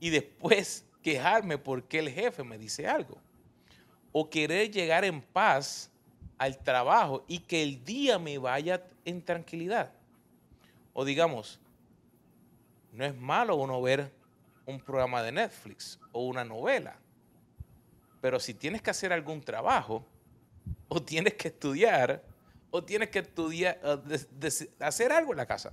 y 0.00 0.10
después 0.10 0.86
quejarme 1.04 1.58
porque 1.58 2.00
el 2.00 2.10
jefe 2.10 2.42
me 2.42 2.58
dice 2.58 2.88
algo. 2.88 3.18
O 4.10 4.28
querer 4.28 4.70
llegar 4.70 5.04
en 5.04 5.20
paz 5.20 5.90
al 6.38 6.58
trabajo 6.58 7.24
y 7.28 7.40
que 7.40 7.62
el 7.62 7.84
día 7.84 8.18
me 8.18 8.38
vaya 8.38 8.82
en 9.04 9.22
tranquilidad. 9.22 9.92
O 10.94 11.04
digamos, 11.04 11.60
no 12.92 13.04
es 13.04 13.14
malo 13.14 13.56
uno 13.56 13.80
ver 13.82 14.10
un 14.66 14.80
programa 14.80 15.22
de 15.22 15.32
Netflix 15.32 16.00
o 16.12 16.26
una 16.26 16.44
novela, 16.44 16.96
pero 18.20 18.40
si 18.40 18.54
tienes 18.54 18.80
que 18.80 18.90
hacer 18.90 19.12
algún 19.12 19.42
trabajo, 19.42 20.06
o 20.88 21.02
tienes 21.02 21.34
que 21.34 21.48
estudiar, 21.48 22.22
o 22.70 22.82
tienes 22.82 23.10
que 23.10 23.18
estudiar, 23.18 23.78
hacer 24.80 25.12
algo 25.12 25.32
en 25.32 25.36
la 25.36 25.46
casa 25.46 25.72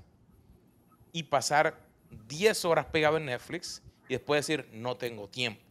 y 1.13 1.23
pasar 1.23 1.77
10 2.27 2.65
horas 2.65 2.85
pegado 2.87 3.17
en 3.17 3.25
Netflix 3.25 3.81
y 4.11 4.15
después 4.15 4.45
decir, 4.45 4.67
no 4.73 4.97
tengo 4.97 5.29
tiempo. 5.29 5.61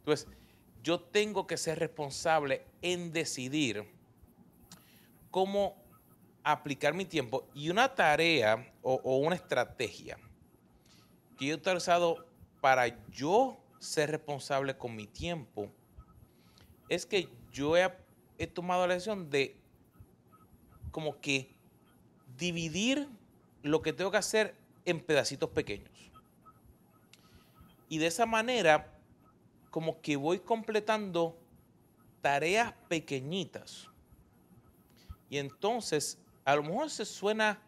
Entonces, 0.00 0.26
yo 0.82 0.98
tengo 0.98 1.46
que 1.46 1.56
ser 1.56 1.78
responsable 1.78 2.66
en 2.82 3.12
decidir 3.12 3.88
cómo 5.30 5.76
aplicar 6.42 6.92
mi 6.92 7.04
tiempo 7.04 7.46
y 7.54 7.70
una 7.70 7.94
tarea 7.94 8.68
o, 8.82 9.18
una 9.18 9.36
estrategia 9.36 10.18
que 11.36 11.46
yo 11.46 11.52
he 11.52 11.56
utilizado 11.56 12.26
para 12.60 12.88
yo 13.12 13.56
ser 13.78 14.10
responsable 14.10 14.76
con 14.76 14.96
mi 14.96 15.06
tiempo 15.06 15.70
es 16.88 17.06
que 17.06 17.28
yo 17.52 17.76
he, 17.76 17.88
he 18.38 18.48
tomado 18.48 18.88
la 18.88 18.94
decisión 18.94 19.30
de 19.30 19.56
como 20.90 21.20
que 21.20 21.54
dividir 22.36 23.08
lo 23.62 23.82
que 23.82 23.92
tengo 23.92 24.10
que 24.10 24.16
hacer 24.16 24.56
en 24.84 24.98
pedacitos 24.98 25.50
pequeños. 25.50 25.97
Y 27.88 27.98
de 27.98 28.06
esa 28.06 28.26
manera, 28.26 28.98
como 29.70 30.00
que 30.00 30.16
voy 30.16 30.40
completando 30.40 31.38
tareas 32.20 32.74
pequeñitas 32.88 33.88
y 35.30 35.38
entonces, 35.38 36.18
a 36.44 36.56
lo 36.56 36.62
mejor 36.62 36.90
se 36.90 37.04
suena, 37.04 37.60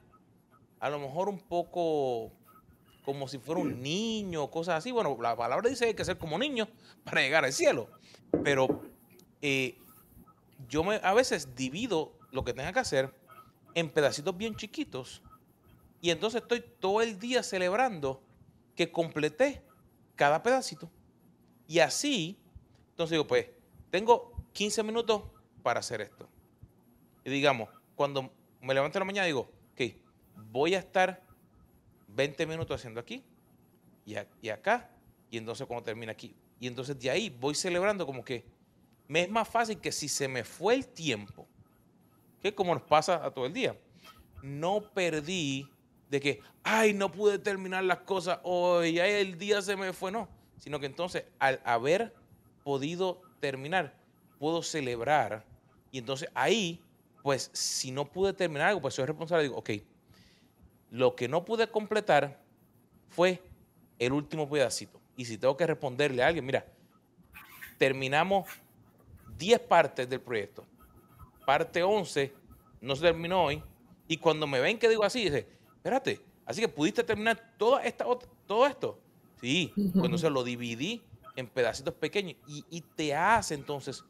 a 0.79 0.91
lo 0.91 0.99
mejor 0.99 1.29
un 1.29 1.41
poco 1.41 2.33
como 3.05 3.29
si 3.29 3.39
fuera 3.39 3.61
un 3.61 3.83
niño, 3.83 4.51
cosas 4.51 4.77
así. 4.77 4.93
Bueno, 4.93 5.17
la 5.21 5.37
palabra 5.37 5.69
dice 5.69 5.85
que 5.85 5.89
hay 5.91 5.95
que 5.95 6.05
ser 6.05 6.19
como 6.19 6.39
niño 6.39 6.69
para 7.05 7.21
llegar 7.21 7.45
al 7.45 7.53
cielo. 7.53 7.89
Pero 8.45 8.83
eh, 9.43 9.77
yo 10.69 10.85
me, 10.85 10.97
a 11.03 11.13
veces 11.15 11.55
divido 11.55 12.13
lo 12.31 12.45
que 12.45 12.55
tenga 12.55 12.73
que 12.73 12.79
hacer 12.79 13.15
en 13.75 13.91
pedacitos 13.91 14.37
bien 14.37 14.57
chiquitos. 14.57 15.23
Y 16.01 16.11
entonces 16.11 16.43
estoy 16.43 16.65
todo 16.79 17.03
el 17.03 17.19
día 17.19 17.43
celebrando 17.43 18.23
que 18.75 18.91
completé 18.91 19.63
cada 20.21 20.43
pedacito. 20.43 20.91
Y 21.67 21.79
así, 21.79 22.39
entonces 22.91 23.13
digo, 23.13 23.27
pues, 23.27 23.47
tengo 23.91 24.35
15 24.53 24.83
minutos 24.83 25.23
para 25.63 25.81
hacer 25.81 26.03
esto. 26.03 26.29
Y 27.25 27.31
digamos, 27.31 27.71
cuando 27.95 28.31
me 28.61 28.75
levanto 28.75 28.99
en 28.99 29.01
la 29.01 29.07
mañana 29.07 29.25
digo, 29.25 29.51
ok, 29.73 29.95
voy 30.53 30.75
a 30.75 30.79
estar 30.79 31.23
20 32.09 32.47
minutos 32.47 32.79
haciendo 32.79 33.01
aquí 33.01 33.25
y, 34.05 34.51
acá, 34.51 34.91
y 35.31 35.39
entonces 35.39 35.67
cuando 35.67 35.85
termina 35.85 36.13
aquí. 36.13 36.37
Y 36.59 36.67
entonces 36.67 36.99
de 36.99 37.09
ahí 37.09 37.31
voy 37.31 37.55
celebrando 37.55 38.05
como 38.05 38.23
que 38.23 38.45
me 39.09 39.23
es 39.23 39.31
más 39.31 39.49
fácil 39.49 39.81
que 39.81 39.91
si 39.91 40.07
se 40.07 40.29
me 40.29 40.45
fue 40.45 40.75
el 40.75 40.87
tiempo, 40.87 41.49
que 42.43 42.55
como 42.55 42.75
nos 42.75 42.83
pasa 42.83 43.25
a 43.25 43.31
todo 43.31 43.47
el 43.47 43.55
día, 43.55 43.75
no 44.43 44.83
perdí 44.83 45.67
de 46.11 46.21
que, 46.21 46.41
ay, 46.63 46.93
no 46.93 47.11
pude 47.11 47.39
terminar 47.39 47.85
las 47.85 48.01
cosas 48.01 48.41
hoy, 48.43 48.99
ay, 48.99 49.13
el 49.23 49.39
día 49.39 49.63
se 49.63 49.77
me 49.77 49.93
fue, 49.95 50.13
no, 50.13 50.29
sino 50.59 50.79
que 50.79 50.87
entonces 50.87 51.25
al 51.39 51.61
haber 51.65 52.13
podido 52.63 53.23
terminar, 53.41 53.95
puedo 54.39 54.63
celebrar 54.63 55.45
y 55.91 55.99
entonces 55.99 56.29
ahí 56.35 56.83
pues 57.23 57.51
si 57.53 57.91
no 57.91 58.07
pude 58.07 58.33
terminar 58.33 58.69
algo, 58.69 58.81
pues 58.81 58.95
soy 58.95 59.07
responsable. 59.07 59.45
Digo, 59.45 59.57
ok, 59.57 59.71
lo 60.91 61.15
que 61.15 61.29
no 61.29 61.45
pude 61.45 61.69
completar 61.69 62.41
fue 63.09 63.43
el 63.99 64.13
último 64.13 64.49
pedacito. 64.49 65.01
Y 65.17 65.25
si 65.25 65.37
tengo 65.37 65.57
que 65.57 65.67
responderle 65.67 66.23
a 66.23 66.29
alguien, 66.29 66.47
mira, 66.47 66.65
terminamos 67.79 68.49
10 69.37 69.61
partes 69.61 70.09
del 70.09 70.21
proyecto. 70.21 70.65
Parte 71.45 71.83
11 71.83 72.33
no 72.81 72.97
se 72.97 73.03
terminó 73.03 73.45
hoy. 73.45 73.63
Y 74.09 74.17
cuando 74.17 74.47
me 74.47 74.61
ven 74.61 74.79
que 74.79 74.89
digo 74.89 75.05
así, 75.05 75.25
dice, 75.25 75.47
espérate, 75.81 76.21
así 76.45 76.61
que 76.61 76.69
pudiste 76.69 77.03
terminar 77.03 77.55
toda 77.57 77.83
esta, 77.83 78.05
todo 78.47 78.67
esto. 78.67 78.99
Sí, 79.41 79.73
pues 79.75 79.95
entonces 79.95 80.31
lo 80.31 80.45
dividí 80.45 81.03
en 81.35 81.47
pedacitos 81.47 81.95
pequeños 81.95 82.37
y, 82.47 82.63
y 82.69 82.83
te 82.83 83.15
hace 83.15 83.55
entonces 83.55 84.05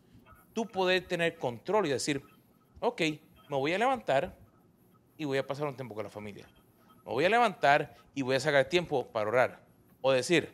tú 0.52 0.66
poder 0.66 1.06
tener 1.06 1.36
control 1.36 1.86
y 1.86 1.90
decir, 1.90 2.20
ok, 2.80 3.00
me 3.48 3.56
voy 3.56 3.72
a 3.72 3.78
levantar 3.78 4.36
y 5.16 5.24
voy 5.24 5.38
a 5.38 5.46
pasar 5.46 5.68
un 5.68 5.76
tiempo 5.76 5.94
con 5.94 6.02
la 6.02 6.10
familia. 6.10 6.48
Me 7.06 7.12
voy 7.12 7.24
a 7.24 7.28
levantar 7.28 7.94
y 8.14 8.22
voy 8.22 8.34
a 8.34 8.40
sacar 8.40 8.64
tiempo 8.64 9.06
para 9.06 9.28
orar. 9.28 9.62
O 10.00 10.10
decir, 10.10 10.52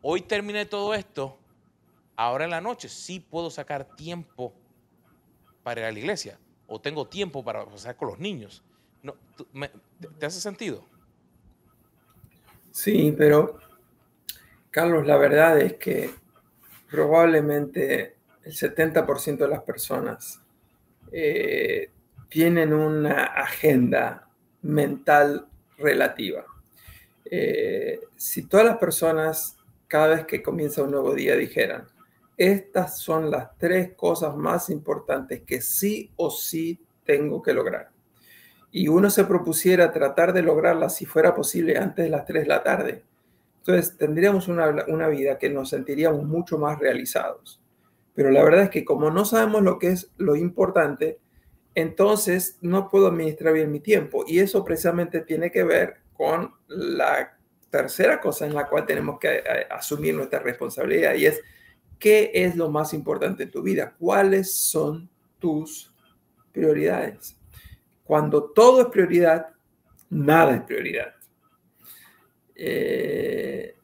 hoy 0.00 0.22
terminé 0.22 0.64
todo 0.64 0.94
esto, 0.94 1.38
ahora 2.16 2.44
en 2.44 2.50
la 2.50 2.62
noche 2.62 2.88
sí 2.88 3.20
puedo 3.20 3.50
sacar 3.50 3.84
tiempo 3.96 4.54
para 5.62 5.82
ir 5.82 5.86
a 5.88 5.92
la 5.92 5.98
iglesia. 5.98 6.38
O 6.66 6.80
tengo 6.80 7.06
tiempo 7.06 7.44
para 7.44 7.66
pasar 7.66 7.96
con 7.96 8.08
los 8.08 8.18
niños. 8.18 8.62
No, 9.06 9.14
¿Te 10.18 10.26
hace 10.26 10.40
sentido? 10.40 10.84
Sí, 12.72 13.14
pero 13.16 13.60
Carlos, 14.70 15.06
la 15.06 15.16
verdad 15.16 15.60
es 15.60 15.74
que 15.74 16.10
probablemente 16.90 18.16
el 18.42 18.52
70% 18.52 19.38
de 19.38 19.48
las 19.48 19.62
personas 19.62 20.42
eh, 21.12 21.90
tienen 22.28 22.72
una 22.72 23.24
agenda 23.26 24.28
mental 24.62 25.46
relativa. 25.78 26.44
Eh, 27.24 28.00
si 28.16 28.48
todas 28.48 28.66
las 28.66 28.78
personas, 28.78 29.56
cada 29.86 30.16
vez 30.16 30.26
que 30.26 30.42
comienza 30.42 30.82
un 30.82 30.90
nuevo 30.90 31.14
día, 31.14 31.36
dijeran, 31.36 31.86
estas 32.36 32.98
son 32.98 33.30
las 33.30 33.56
tres 33.56 33.94
cosas 33.94 34.36
más 34.36 34.68
importantes 34.68 35.42
que 35.42 35.60
sí 35.60 36.12
o 36.16 36.28
sí 36.28 36.84
tengo 37.04 37.40
que 37.40 37.54
lograr. 37.54 37.95
Y 38.70 38.88
uno 38.88 39.10
se 39.10 39.24
propusiera 39.24 39.92
tratar 39.92 40.32
de 40.32 40.42
lograrlas 40.42 40.96
si 40.96 41.06
fuera 41.06 41.34
posible 41.34 41.78
antes 41.78 42.04
de 42.04 42.10
las 42.10 42.24
3 42.24 42.42
de 42.42 42.48
la 42.48 42.62
tarde. 42.62 43.04
Entonces 43.58 43.96
tendríamos 43.96 44.48
una, 44.48 44.84
una 44.88 45.08
vida 45.08 45.38
que 45.38 45.48
nos 45.48 45.70
sentiríamos 45.70 46.24
mucho 46.24 46.58
más 46.58 46.78
realizados. 46.78 47.60
Pero 48.14 48.30
la 48.30 48.42
verdad 48.42 48.64
es 48.64 48.70
que 48.70 48.84
como 48.84 49.10
no 49.10 49.24
sabemos 49.24 49.62
lo 49.62 49.78
que 49.78 49.88
es 49.88 50.10
lo 50.16 50.36
importante, 50.36 51.18
entonces 51.74 52.58
no 52.62 52.88
puedo 52.88 53.08
administrar 53.08 53.52
bien 53.52 53.70
mi 53.70 53.80
tiempo. 53.80 54.24
Y 54.26 54.38
eso 54.38 54.64
precisamente 54.64 55.20
tiene 55.20 55.50
que 55.50 55.64
ver 55.64 55.98
con 56.14 56.52
la 56.68 57.36
tercera 57.70 58.20
cosa 58.20 58.46
en 58.46 58.54
la 58.54 58.68
cual 58.68 58.86
tenemos 58.86 59.18
que 59.18 59.36
eh, 59.36 59.66
asumir 59.70 60.14
nuestra 60.14 60.38
responsabilidad 60.38 61.14
y 61.14 61.26
es 61.26 61.42
qué 61.98 62.30
es 62.34 62.56
lo 62.56 62.70
más 62.70 62.94
importante 62.94 63.44
en 63.44 63.50
tu 63.50 63.62
vida, 63.62 63.94
cuáles 63.98 64.54
son 64.54 65.08
tus 65.38 65.92
prioridades. 66.52 67.36
Cuando 68.06 68.44
todo 68.44 68.80
es 68.82 68.86
prioridad, 68.86 69.48
nada 70.10 70.56
es 70.56 70.62
prioridad. 70.62 71.14
Eh, 72.54 73.76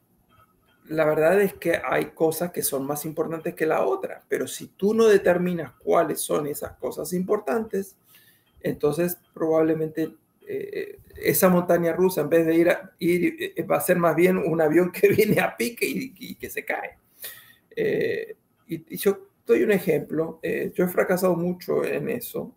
la 0.87 1.05
verdad 1.05 1.41
es 1.41 1.53
que 1.53 1.79
hay 1.83 2.07
cosas 2.07 2.51
que 2.51 2.61
son 2.61 2.85
más 2.85 3.05
importantes 3.05 3.53
que 3.53 3.65
la 3.65 3.85
otra, 3.85 4.23
pero 4.27 4.47
si 4.47 4.67
tú 4.67 4.93
no 4.93 5.07
determinas 5.07 5.73
cuáles 5.79 6.21
son 6.21 6.47
esas 6.47 6.73
cosas 6.77 7.13
importantes, 7.13 7.95
entonces 8.61 9.17
probablemente 9.33 10.15
eh, 10.47 10.99
esa 11.15 11.47
montaña 11.47 11.93
rusa, 11.93 12.21
en 12.21 12.29
vez 12.29 12.45
de 12.45 12.55
ir, 12.55 12.69
a, 12.69 12.91
ir, 12.99 13.53
eh, 13.55 13.63
va 13.63 13.77
a 13.77 13.81
ser 13.81 13.97
más 13.97 14.15
bien 14.15 14.37
un 14.37 14.59
avión 14.61 14.91
que 14.91 15.07
viene 15.15 15.39
a 15.39 15.55
pique 15.55 15.85
y, 15.85 16.35
que 16.35 16.49
se 16.49 16.65
cae. 16.65 16.97
Eh, 17.75 18.35
y, 18.67 18.97
yo 18.97 19.27
doy 19.45 19.63
un 19.63 19.71
ejemplo, 19.71 20.39
yo 20.73 20.85
he 20.85 20.87
fracasado 20.87 21.35
mucho 21.35 21.83
en 21.83 22.09
eso, 22.09 22.55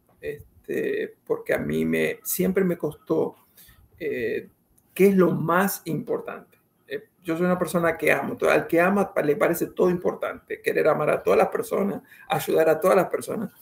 este, 0.66 1.14
porque 1.26 1.54
a 1.54 1.58
mí 1.58 1.84
me, 1.84 2.20
siempre 2.24 2.64
me 2.64 2.76
costó 2.76 3.36
qué 3.98 4.48
es 4.94 5.16
lo 5.16 5.30
más 5.32 5.82
importante 5.86 6.56
yo 7.26 7.36
soy 7.36 7.44
una 7.44 7.58
persona 7.58 7.98
que 7.98 8.12
amo. 8.12 8.38
Al 8.48 8.68
que 8.68 8.80
ama 8.80 9.12
le 9.24 9.34
parece 9.34 9.66
todo 9.66 9.90
importante, 9.90 10.62
querer 10.62 10.86
amar 10.86 11.10
a 11.10 11.22
todas 11.22 11.36
las 11.36 11.48
personas, 11.48 12.02
ayudar 12.28 12.68
a 12.68 12.80
todas 12.80 12.96
las 12.96 13.08
personas. 13.08 13.52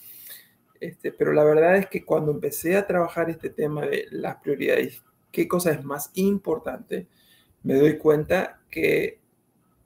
Este, 0.78 1.12
pero 1.12 1.32
la 1.32 1.44
verdad 1.44 1.78
es 1.78 1.88
que 1.88 2.04
cuando 2.04 2.30
empecé 2.30 2.76
a 2.76 2.86
trabajar 2.86 3.30
este 3.30 3.48
tema 3.48 3.86
de 3.86 4.06
las 4.10 4.36
prioridades, 4.36 5.02
qué 5.32 5.48
cosa 5.48 5.70
es 5.70 5.82
más 5.82 6.10
importante, 6.12 7.08
me 7.62 7.76
doy 7.76 7.96
cuenta 7.96 8.60
que 8.70 9.18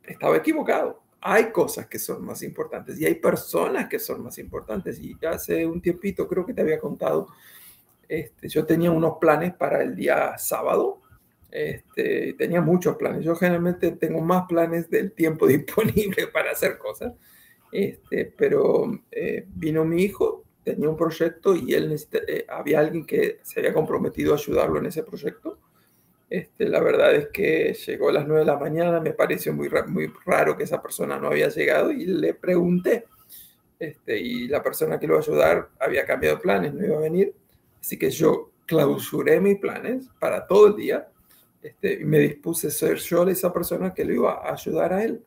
estaba 0.03 0.37
equivocado. 0.37 1.01
Hay 1.21 1.51
cosas 1.51 1.87
que 1.87 1.99
son 1.99 2.25
más 2.25 2.43
importantes 2.43 3.01
y 3.01 3.05
hay 3.05 3.17
personas 3.17 3.89
que 3.89 3.99
son 3.99 4.23
más 4.23 4.39
importantes. 4.39 5.01
Y 5.01 5.17
hace 5.27 5.67
un 5.67 5.81
tiempito 5.81 6.29
creo 6.29 6.47
que 6.47 6.55
te 6.55 6.63
había 6.63 6.79
contado, 6.79 7.29
este, 8.09 8.49
yo 8.49 8.65
tenía 8.65 8.91
unos 8.91 9.19
planes 9.19 9.55
para 9.55 9.83
el 9.83 9.95
día 9.97 10.39
sábado 10.39 11.03
este, 11.51 12.35
tenía 12.35 12.61
muchos 12.61 12.97
planes. 12.97 13.25
Yo 13.25 13.35
generalmente 13.35 13.93
tengo 13.93 14.21
más 14.21 14.47
planes 14.49 14.91
del 14.91 15.13
tiempo 15.13 15.47
disponible 15.47 16.27
para 16.29 16.53
hacer 16.53 16.79
cosas. 16.79 17.15
Este, 17.71 18.33
pero 18.37 18.99
eh, 19.11 19.47
vino 19.55 19.85
mi 19.85 20.03
hijo, 20.03 20.45
tenía 20.65 20.89
un 20.89 20.97
proyecto 20.97 21.55
y 21.55 21.75
él 21.75 21.95
eh, 22.13 22.47
había 22.49 22.81
alguien 22.81 23.05
que 23.05 23.39
se 23.43 23.61
había 23.61 23.75
comprometido 23.75 24.33
a 24.33 24.37
ayudarlo 24.37 24.79
en 24.79 24.87
ese 24.87 25.03
proyecto. 25.03 25.59
Este, 26.31 26.69
la 26.69 26.81
verdad 26.81 27.15
es 27.15 27.29
que 27.29 27.73
llegó 27.73 28.11
a 28.11 28.13
las 28.13 28.27
9 28.27 28.41
de 28.41 28.47
la 28.47 28.59
mañana, 28.59 29.01
me 29.01 29.13
pareció 29.13 29.53
muy, 29.55 29.71
muy 29.87 30.13
raro 30.27 30.57
que 30.57 30.65
esa 30.65 30.83
persona 30.83 31.19
no 31.19 31.29
había 31.29 31.49
llegado 31.49 31.91
y 31.91 32.05
le 32.07 32.35
pregunté. 32.35 33.07
Este, 33.79 34.19
y 34.19 34.49
la 34.49 34.63
persona 34.63 34.99
que 34.99 35.07
lo 35.07 35.15
iba 35.15 35.21
a 35.21 35.23
ayudar 35.23 35.69
había 35.79 36.05
cambiado 36.05 36.39
planes, 36.41 36.75
no 36.75 36.85
iba 36.85 36.97
a 36.97 37.01
venir. 37.01 37.35
Así 37.81 37.99
que 37.99 38.11
yo 38.11 38.51
clausuré 38.67 39.41
mis 39.41 39.59
planes 39.59 40.11
para 40.19 40.47
todo 40.47 40.67
el 40.69 40.77
día 40.77 41.09
este, 41.63 42.05
me 42.05 42.21
dispuse 42.21 42.69
a 42.69 42.71
ser 42.71 42.97
yo 42.99 43.27
esa 43.29 43.53
persona 43.53 43.93
que 43.93 44.05
le 44.05 44.15
iba 44.15 44.35
a 44.35 44.53
ayudar 44.53 44.93
a 44.93 45.05
él. 45.05 45.25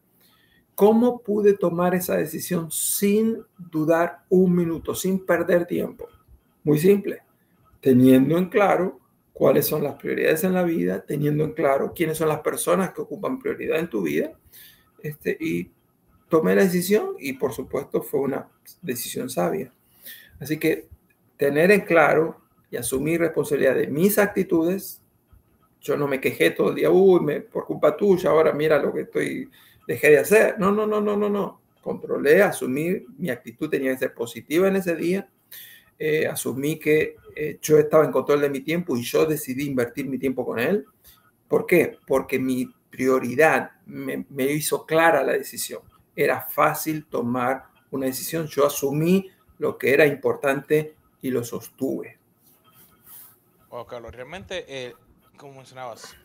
¿Cómo 0.75 1.19
pude 1.19 1.53
tomar 1.53 1.93
esa 1.93 2.15
decisión 2.15 2.71
sin 2.71 3.43
dudar 3.57 4.23
un 4.29 4.55
minuto, 4.55 4.95
sin 4.95 5.25
perder 5.25 5.65
tiempo? 5.65 6.07
Muy 6.63 6.79
simple, 6.79 7.21
teniendo 7.81 8.37
en 8.37 8.47
claro 8.49 9.00
cuáles 9.41 9.65
son 9.65 9.81
las 9.81 9.95
prioridades 9.95 10.43
en 10.43 10.53
la 10.53 10.61
vida, 10.61 11.03
teniendo 11.03 11.43
en 11.43 11.53
claro 11.53 11.93
quiénes 11.95 12.19
son 12.19 12.29
las 12.29 12.41
personas 12.41 12.93
que 12.93 13.01
ocupan 13.01 13.39
prioridad 13.39 13.79
en 13.79 13.89
tu 13.89 14.03
vida, 14.03 14.33
este, 15.01 15.35
y 15.39 15.71
tomé 16.29 16.53
la 16.53 16.61
decisión 16.61 17.15
y 17.17 17.33
por 17.33 17.51
supuesto 17.51 18.03
fue 18.03 18.19
una 18.19 18.47
decisión 18.83 19.31
sabia. 19.31 19.73
Así 20.39 20.59
que 20.59 20.89
tener 21.37 21.71
en 21.71 21.81
claro 21.81 22.39
y 22.69 22.77
asumir 22.77 23.19
responsabilidad 23.19 23.73
de 23.73 23.87
mis 23.87 24.19
actitudes, 24.19 25.01
yo 25.81 25.97
no 25.97 26.07
me 26.07 26.21
quejé 26.21 26.51
todo 26.51 26.69
el 26.69 26.75
día, 26.75 26.91
uy, 26.91 27.21
me, 27.21 27.41
por 27.41 27.65
culpa 27.65 27.97
tuya, 27.97 28.29
ahora 28.29 28.53
mira 28.53 28.77
lo 28.77 28.93
que 28.93 29.01
estoy, 29.01 29.49
dejé 29.87 30.11
de 30.11 30.19
hacer. 30.19 30.59
No, 30.59 30.71
no, 30.71 30.85
no, 30.85 31.01
no, 31.01 31.17
no, 31.17 31.29
no. 31.29 31.61
Controlé, 31.81 32.43
asumí, 32.43 33.07
mi 33.17 33.31
actitud 33.31 33.71
tenía 33.71 33.91
que 33.93 33.97
ser 33.97 34.13
positiva 34.13 34.67
en 34.67 34.75
ese 34.75 34.95
día. 34.95 35.27
Eh, 36.03 36.25
asumí 36.25 36.79
que 36.79 37.17
eh, 37.35 37.59
yo 37.61 37.77
estaba 37.77 38.03
en 38.03 38.11
control 38.11 38.41
de 38.41 38.49
mi 38.49 38.61
tiempo 38.61 38.97
y 38.97 39.03
yo 39.03 39.27
decidí 39.27 39.67
invertir 39.67 40.07
mi 40.07 40.17
tiempo 40.17 40.43
con 40.43 40.57
él. 40.57 40.83
¿Por 41.47 41.67
qué? 41.67 41.99
Porque 42.07 42.39
mi 42.39 42.65
prioridad 42.89 43.73
me, 43.85 44.25
me 44.27 44.45
hizo 44.45 44.87
clara 44.87 45.21
la 45.21 45.33
decisión. 45.33 45.83
Era 46.15 46.41
fácil 46.41 47.05
tomar 47.05 47.65
una 47.91 48.07
decisión. 48.07 48.47
Yo 48.47 48.65
asumí 48.65 49.29
lo 49.59 49.77
que 49.77 49.93
era 49.93 50.07
importante 50.07 50.95
y 51.21 51.29
lo 51.29 51.43
sostuve. 51.43 52.17
Bueno, 53.69 53.85
Carlos, 53.85 54.11
realmente 54.11 54.65
eh, 54.67 54.95
como 55.37 55.53
mencionabas, 55.53 56.17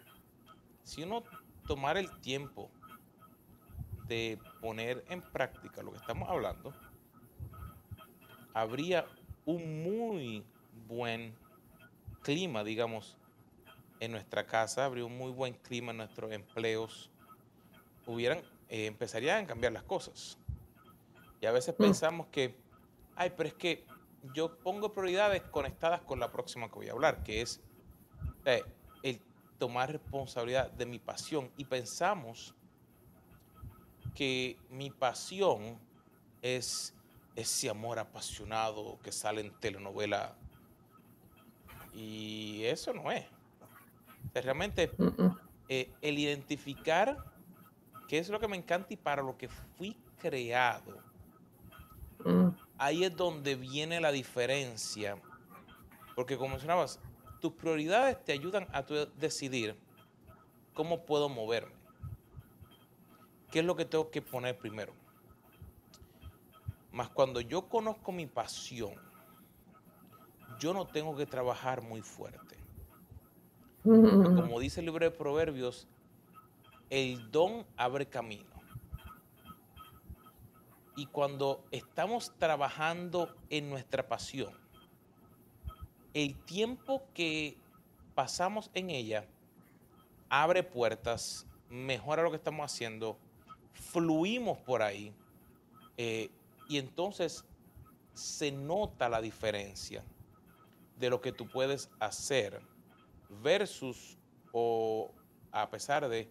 si 0.84 1.02
uno 1.02 1.22
tomara 1.66 2.00
el 2.00 2.18
tiempo 2.22 2.70
de 4.08 4.38
poner 4.62 5.04
en 5.10 5.20
práctica 5.20 5.82
lo 5.82 5.92
que 5.92 5.98
estamos 5.98 6.30
hablando, 6.30 6.72
habría 8.54 9.04
un 9.46 9.82
muy 9.82 10.44
buen 10.88 11.34
clima, 12.22 12.62
digamos, 12.64 13.16
en 14.00 14.12
nuestra 14.12 14.46
casa, 14.46 14.84
habría 14.84 15.06
un 15.06 15.16
muy 15.16 15.30
buen 15.30 15.54
clima 15.54 15.92
en 15.92 15.98
nuestros 15.98 16.32
empleos, 16.32 17.10
hubieran, 18.04 18.42
eh, 18.68 18.86
empezarían 18.86 19.44
a 19.44 19.46
cambiar 19.46 19.72
las 19.72 19.84
cosas. 19.84 20.36
Y 21.40 21.46
a 21.46 21.52
veces 21.52 21.74
mm. 21.78 21.82
pensamos 21.82 22.26
que, 22.26 22.56
ay, 23.14 23.32
pero 23.36 23.48
es 23.48 23.54
que 23.54 23.86
yo 24.34 24.58
pongo 24.58 24.92
prioridades 24.92 25.42
conectadas 25.42 26.00
con 26.02 26.18
la 26.18 26.30
próxima 26.32 26.68
que 26.68 26.74
voy 26.74 26.88
a 26.88 26.92
hablar, 26.92 27.22
que 27.22 27.40
es 27.40 27.60
eh, 28.44 28.64
el 29.02 29.20
tomar 29.58 29.92
responsabilidad 29.92 30.70
de 30.72 30.86
mi 30.86 30.98
pasión 30.98 31.50
y 31.56 31.64
pensamos 31.64 32.54
que 34.14 34.58
mi 34.70 34.90
pasión 34.90 35.78
es 36.42 36.95
ese 37.36 37.68
amor 37.68 37.98
apasionado 37.98 38.98
que 39.02 39.12
sale 39.12 39.42
en 39.42 39.52
telenovela 39.60 40.34
y 41.96 42.64
eso 42.64 42.92
no 42.92 43.10
es. 43.10 43.24
realmente 44.34 44.90
eh, 45.68 45.90
el 46.02 46.18
identificar 46.18 47.24
qué 48.08 48.18
es 48.18 48.28
lo 48.28 48.38
que 48.38 48.48
me 48.48 48.56
encanta 48.56 48.92
y 48.92 48.96
para 48.96 49.22
lo 49.22 49.36
que 49.36 49.48
fui 49.48 49.96
creado, 50.20 50.98
mm. 52.24 52.48
ahí 52.78 53.04
es 53.04 53.16
donde 53.16 53.54
viene 53.54 54.00
la 54.00 54.12
diferencia. 54.12 55.16
Porque 56.14 56.36
como 56.36 56.50
mencionabas, 56.50 57.00
tus 57.40 57.52
prioridades 57.52 58.22
te 58.24 58.32
ayudan 58.32 58.66
a 58.72 58.82
decidir 59.18 59.76
cómo 60.74 61.04
puedo 61.04 61.28
moverme. 61.28 61.74
¿Qué 63.50 63.60
es 63.60 63.64
lo 63.64 63.76
que 63.76 63.84
tengo 63.84 64.10
que 64.10 64.20
poner 64.20 64.58
primero? 64.58 64.92
Más 66.92 67.08
cuando 67.10 67.40
yo 67.40 67.68
conozco 67.68 68.12
mi 68.12 68.26
pasión, 68.26 68.94
yo 70.58 70.72
no 70.72 70.86
tengo 70.86 71.16
que 71.16 71.26
trabajar 71.26 71.82
muy 71.82 72.02
fuerte. 72.02 72.56
Como 73.84 74.58
dice 74.58 74.80
el 74.80 74.86
libro 74.86 75.04
de 75.04 75.10
Proverbios, 75.10 75.86
el 76.90 77.30
don 77.30 77.66
abre 77.76 78.06
camino. 78.06 78.56
Y 80.96 81.06
cuando 81.06 81.64
estamos 81.70 82.32
trabajando 82.38 83.36
en 83.50 83.68
nuestra 83.68 84.08
pasión, 84.08 84.54
el 86.14 86.34
tiempo 86.44 87.02
que 87.12 87.58
pasamos 88.14 88.70
en 88.72 88.88
ella 88.88 89.26
abre 90.30 90.62
puertas, 90.62 91.46
mejora 91.68 92.22
lo 92.22 92.30
que 92.30 92.36
estamos 92.36 92.72
haciendo, 92.72 93.18
fluimos 93.74 94.58
por 94.58 94.82
ahí 94.82 95.12
eh, 95.98 96.30
y 96.68 96.78
entonces 96.78 97.44
se 98.14 98.50
nota 98.52 99.08
la 99.08 99.20
diferencia 99.20 100.04
de 100.98 101.10
lo 101.10 101.20
que 101.20 101.32
tú 101.32 101.46
puedes 101.48 101.90
hacer 102.00 102.60
versus 103.42 104.18
o 104.52 105.12
a 105.52 105.70
pesar 105.70 106.08
de 106.08 106.30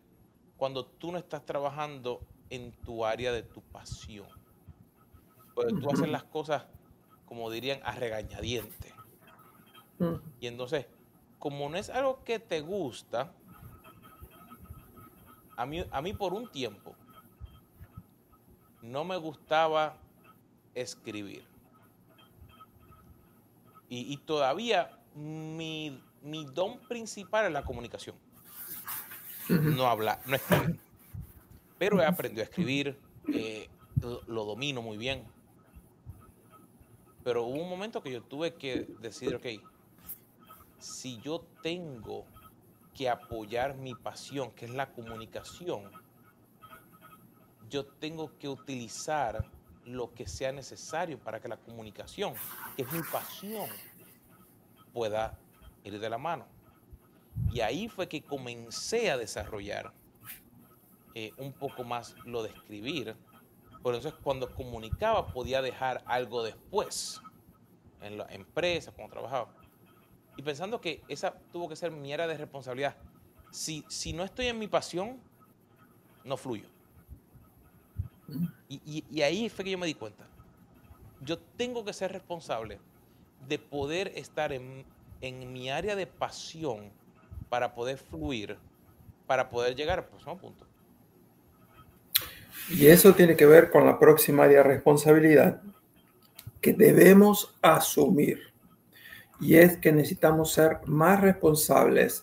cuando 0.58 0.86
tú 0.86 1.12
no 1.12 1.18
estás 1.18 1.46
trabajando 1.46 2.22
en 2.50 2.72
tu 2.72 3.06
área 3.06 3.32
de 3.32 3.44
tu 3.44 3.62
pasión. 3.62 4.28
Pues 5.54 5.68
tú 5.68 5.90
haces 5.90 6.10
las 6.10 6.24
cosas, 6.24 6.66
como 7.26 7.50
dirían, 7.50 7.80
a 7.84 7.92
regañadiente. 7.94 8.94
Y 10.40 10.48
entonces, 10.48 10.88
como 11.40 11.70
no 11.70 11.78
es 11.78 11.90
algo 11.90 12.24
que 12.24 12.40
te 12.40 12.62
gusta, 12.62 13.32
a 15.56 15.66
mí, 15.66 15.86
a 15.90 16.02
mí 16.02 16.14
por 16.14 16.34
un 16.34 16.52
tiempo 16.52 16.96
no 18.82 19.04
me 19.04 19.18
gustaba 19.18 19.98
escribir. 20.76 21.44
Y, 23.88 24.18
todavía 24.18 25.00
mi, 25.16 26.02
don 26.54 26.80
principal 26.80 27.46
es 27.46 27.54
la 27.54 27.64
comunicación. 27.64 28.16
No 29.48 29.88
hablar, 29.88 30.20
no 30.26 30.36
escribir. 30.36 30.80
Pero 31.78 32.02
he 32.02 32.06
aprendido 32.06 32.42
a 32.42 32.46
escribir, 32.46 32.98
eh, 33.32 33.70
lo, 34.02 34.46
domino 34.46 34.82
muy 34.82 34.98
bien. 34.98 35.24
Pero 37.24 37.44
hubo 37.44 37.62
un 37.62 37.70
momento 37.70 38.02
que 38.02 38.12
yo 38.12 38.22
tuve 38.22 38.56
que 38.56 38.88
decir, 39.00 39.36
ok, 39.36 39.46
si 40.80 41.20
yo 41.22 41.46
tengo 41.62 42.26
que 42.94 43.10
apoyar 43.10 43.76
mi 43.76 43.94
pasión, 43.94 44.52
que 44.52 44.66
es 44.66 44.72
la 44.72 44.92
comunicación, 44.92 45.92
yo 47.70 47.86
tengo 47.86 48.38
que 48.38 48.48
utilizar 48.48 49.46
lo 49.86 50.14
que 50.14 50.28
sea 50.28 50.52
necesario 50.52 51.20
para 51.20 51.40
que 51.40 51.48
la 51.48 51.58
comunicación, 51.58 52.34
que 52.76 52.84
es 52.84 52.92
mi 52.92 53.02
pasión, 53.04 53.70
pueda 54.94 55.38
ir 55.84 56.00
de 56.00 56.10
la 56.10 56.18
mano. 56.18 56.46
Y 57.52 57.62
ahí 57.62 57.88
fue 57.88 58.08
que 58.08 58.24
comencé 58.24 59.12
a 59.12 59.18
desarrollar 59.18 59.94
eh, 61.14 61.32
un 61.38 61.54
poco 61.54 61.84
más 61.84 62.16
lo 62.26 62.44
de 62.44 62.50
escribir. 62.50 63.16
Por 63.82 63.94
eso 63.94 64.08
es 64.08 64.16
cuando 64.16 64.54
comunicaba 64.54 65.28
podía 65.28 65.62
dejar 65.62 66.04
algo 66.08 66.44
después 66.44 67.22
en 68.02 68.18
la 68.18 68.26
empresa, 68.32 68.92
cuando 68.92 69.14
trabajaba. 69.14 69.54
Y 70.38 70.42
pensando 70.42 70.82
que 70.82 71.04
esa 71.08 71.34
tuvo 71.52 71.70
que 71.70 71.76
ser 71.76 71.92
mi 71.92 72.12
área 72.12 72.28
de 72.28 72.38
responsabilidad. 72.38 72.96
Si, 73.52 73.86
si 73.88 74.12
no 74.12 74.24
estoy 74.24 74.48
en 74.48 74.60
mi 74.60 74.68
pasión, 74.68 75.22
no 76.24 76.36
fluyo. 76.36 76.75
Y, 78.68 79.22
ahí 79.22 79.50
fue 79.50 79.66
que 79.66 79.72
yo 79.72 79.78
me 79.78 79.86
di 79.86 79.94
cuenta. 79.94 80.26
Yo 81.22 81.38
tengo 81.38 81.86
que 81.86 81.94
ser 81.94 82.12
responsable 82.12 82.80
de 83.48 83.60
poder 83.60 84.12
estar 84.16 84.52
en, 84.52 84.86
mi 85.22 85.70
área 85.70 85.96
de 85.96 86.06
pasión 86.06 86.92
para 87.50 87.74
poder 87.74 87.98
fluir, 87.98 88.58
para 89.26 89.50
poder 89.50 89.76
llegar 89.76 90.00
al 90.00 90.06
próximo 90.06 90.38
punto. 90.38 90.66
Y 92.70 92.88
eso 92.88 93.14
tiene 93.14 93.36
que 93.36 93.46
ver 93.46 93.70
con 93.70 93.86
la 93.86 93.98
próxima 93.98 94.44
área 94.44 94.58
de 94.58 94.64
responsabilidad 94.64 95.62
que 96.62 96.74
debemos 96.74 97.56
asumir. 97.62 98.40
Y 99.40 99.56
es 99.56 99.78
que 99.78 99.92
necesitamos 99.92 100.54
ser 100.54 100.80
más 100.86 101.22
responsables 101.22 102.22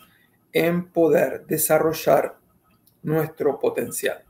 en 0.52 0.88
poder 0.88 1.46
desarrollar 1.46 2.38
nuestro 3.02 3.58
potencial. 3.58 4.24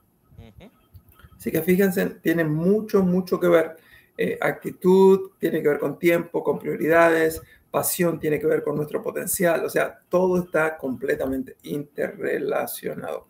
Así 1.42 1.50
que 1.50 1.60
fíjense, 1.60 2.06
tiene 2.22 2.44
mucho, 2.44 3.02
mucho 3.02 3.40
que 3.40 3.48
ver. 3.48 3.76
Eh, 4.16 4.38
actitud 4.40 5.32
tiene 5.40 5.60
que 5.60 5.66
ver 5.66 5.80
con 5.80 5.98
tiempo, 5.98 6.44
con 6.44 6.56
prioridades, 6.56 7.42
pasión 7.68 8.20
tiene 8.20 8.38
que 8.38 8.46
ver 8.46 8.62
con 8.62 8.76
nuestro 8.76 9.02
potencial, 9.02 9.64
o 9.64 9.68
sea, 9.68 9.98
todo 10.08 10.38
está 10.38 10.78
completamente 10.78 11.56
interrelacionado. 11.64 13.26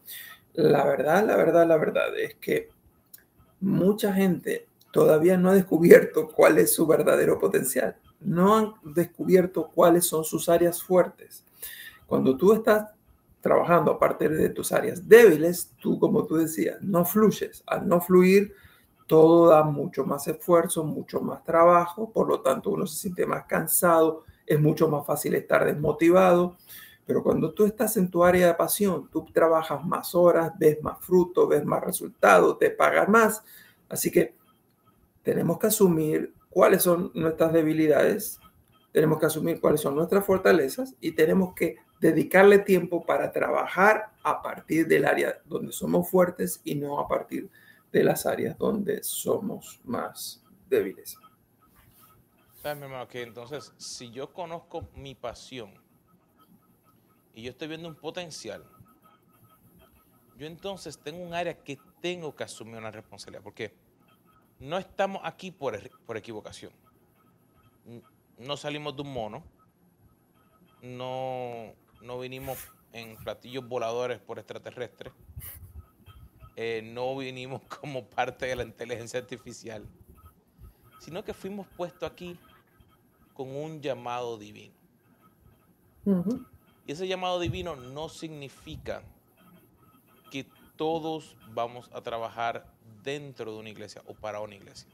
La 0.53 0.85
verdad, 0.85 1.25
la 1.25 1.37
verdad, 1.37 1.67
la 1.67 1.79
verdad 1.79 2.19
es 2.19 2.35
que 2.35 2.69
mucha 3.61 4.13
gente 4.13 4.67
todavía 4.93 5.39
no 5.39 5.49
ha 5.49 5.55
descubierto 5.55 6.29
cuál 6.29 6.59
es 6.59 6.75
su 6.75 6.87
verdadero 6.87 7.39
potencial, 7.39 7.97
no 8.21 8.59
han 8.59 8.75
descubierto 8.95 9.71
cuáles 9.75 10.05
son 10.05 10.23
sus 10.23 10.51
áreas 10.51 10.83
fuertes. 10.83 11.47
Cuando 12.07 12.37
tú 12.37 12.53
estás 12.53 12.91
trabajando 13.43 13.91
a 13.91 13.99
partir 13.99 14.31
de 14.31 14.49
tus 14.49 14.73
áreas 14.73 15.07
débiles, 15.07 15.73
tú, 15.79 15.99
como 15.99 16.25
tú 16.25 16.37
decías, 16.37 16.81
no 16.81 17.05
fluyes. 17.05 17.63
Al 17.67 17.87
no 17.87 18.01
fluir, 18.01 18.55
todo 19.07 19.49
da 19.49 19.65
mucho 19.65 20.07
más 20.07 20.27
esfuerzo, 20.29 20.85
mucho 20.85 21.21
más 21.21 21.45
trabajo, 21.45 22.11
por 22.11 22.29
lo 22.29 22.41
tanto 22.41 22.71
uno 22.71 22.87
se 22.87 22.97
siente 22.97 23.27
más 23.27 23.45
cansado, 23.45 24.25
es 24.47 24.59
mucho 24.61 24.89
más 24.89 25.05
fácil 25.05 25.35
estar 25.35 25.67
desmotivado. 25.67 26.57
Pero 27.05 27.23
cuando 27.23 27.53
tú 27.53 27.67
estás 27.67 27.97
en 27.97 28.09
tu 28.09 28.23
área 28.23 28.47
de 28.47 28.55
pasión, 28.55 29.11
tú 29.11 29.27
trabajas 29.33 29.85
más 29.85 30.15
horas, 30.15 30.53
ves 30.57 30.81
más 30.81 30.99
frutos, 31.01 31.49
ves 31.49 31.65
más 31.65 31.83
resultados, 31.83 32.59
te 32.61 32.71
pagan 32.71 33.11
más. 33.11 33.43
Así 33.89 34.11
que 34.11 34.35
tenemos 35.25 35.59
que 35.59 35.67
asumir 35.67 36.33
cuáles 36.49 36.85
son 36.85 37.11
nuestras 37.13 37.53
debilidades, 37.53 38.39
tenemos 38.93 39.19
que 39.19 39.27
asumir 39.27 39.61
cuáles 39.61 39.81
son 39.81 39.97
nuestras 39.97 40.25
fortalezas 40.25 40.95
y 41.01 41.13
tenemos 41.13 41.55
que 41.55 41.77
dedicarle 42.03 42.59
tiempo 42.59 43.07
para 43.07 43.31
trabajar 43.31 44.13
a 44.25 44.43
partir 44.43 44.89
del 44.89 45.05
área 45.05 45.41
donde 45.45 45.71
somos 45.71 46.11
fuertes 46.11 46.61
y 46.65 46.75
no 46.75 46.99
a 46.99 47.07
partir 47.07 47.49
de 47.93 48.03
las 48.03 48.27
áreas 48.27 48.59
donde 48.59 49.05
somos 49.05 49.81
más 49.85 50.43
débiles. 50.69 51.17
¿Sabes, 52.61 52.79
mi 52.79 52.85
hermano? 52.87 53.07
Que 53.07 53.23
entonces, 53.23 53.73
si 53.77 54.11
yo 54.11 54.33
conozco 54.33 54.89
mi 54.97 55.15
pasión 55.15 55.73
y 57.35 57.43
yo 57.45 57.51
estoy 57.53 57.69
viendo 57.69 57.87
un 57.87 57.95
potencial, 57.95 58.65
yo 60.37 60.49
entonces 60.49 60.99
tengo 60.99 61.23
un 61.23 61.35
área 61.35 61.55
que 61.55 61.79
tengo 62.01 62.35
que 62.35 62.43
asumir 62.43 62.79
una 62.79 62.91
responsabilidad, 62.91 63.45
porque 63.45 63.73
no 64.59 64.77
estamos 64.77 65.23
aquí 65.25 65.53
por, 65.53 65.79
por 66.05 66.17
equivocación. 66.17 66.73
No 68.39 68.57
salimos 68.57 68.97
de 68.97 69.03
un 69.03 69.13
mono, 69.13 69.45
no 70.83 71.77
no 72.03 72.19
vinimos 72.19 72.59
en 72.93 73.17
platillos 73.17 73.67
voladores 73.67 74.19
por 74.21 74.39
extraterrestres, 74.39 75.13
eh, 76.57 76.83
no 76.85 77.17
vinimos 77.17 77.63
como 77.81 78.05
parte 78.05 78.47
de 78.47 78.57
la 78.57 78.65
inteligencia 78.65 79.21
artificial, 79.21 79.87
sino 81.01 81.25
que 81.25 81.33
fuimos 81.33 81.67
puestos 81.69 82.11
aquí 82.11 82.39
con 83.35 83.55
un 83.57 83.81
llamado 83.81 84.37
divino. 84.37 84.75
Y 86.87 86.93
ese 86.93 87.07
llamado 87.07 87.39
divino 87.39 87.77
no 87.77 88.09
significa 88.09 89.03
que 90.31 90.47
todos 90.77 91.37
vamos 91.55 91.89
a 91.93 92.01
trabajar 92.01 92.67
dentro 93.03 93.53
de 93.53 93.59
una 93.59 93.69
iglesia 93.69 94.03
o 94.07 94.15
para 94.15 94.41
una 94.41 94.57
iglesia. 94.57 94.89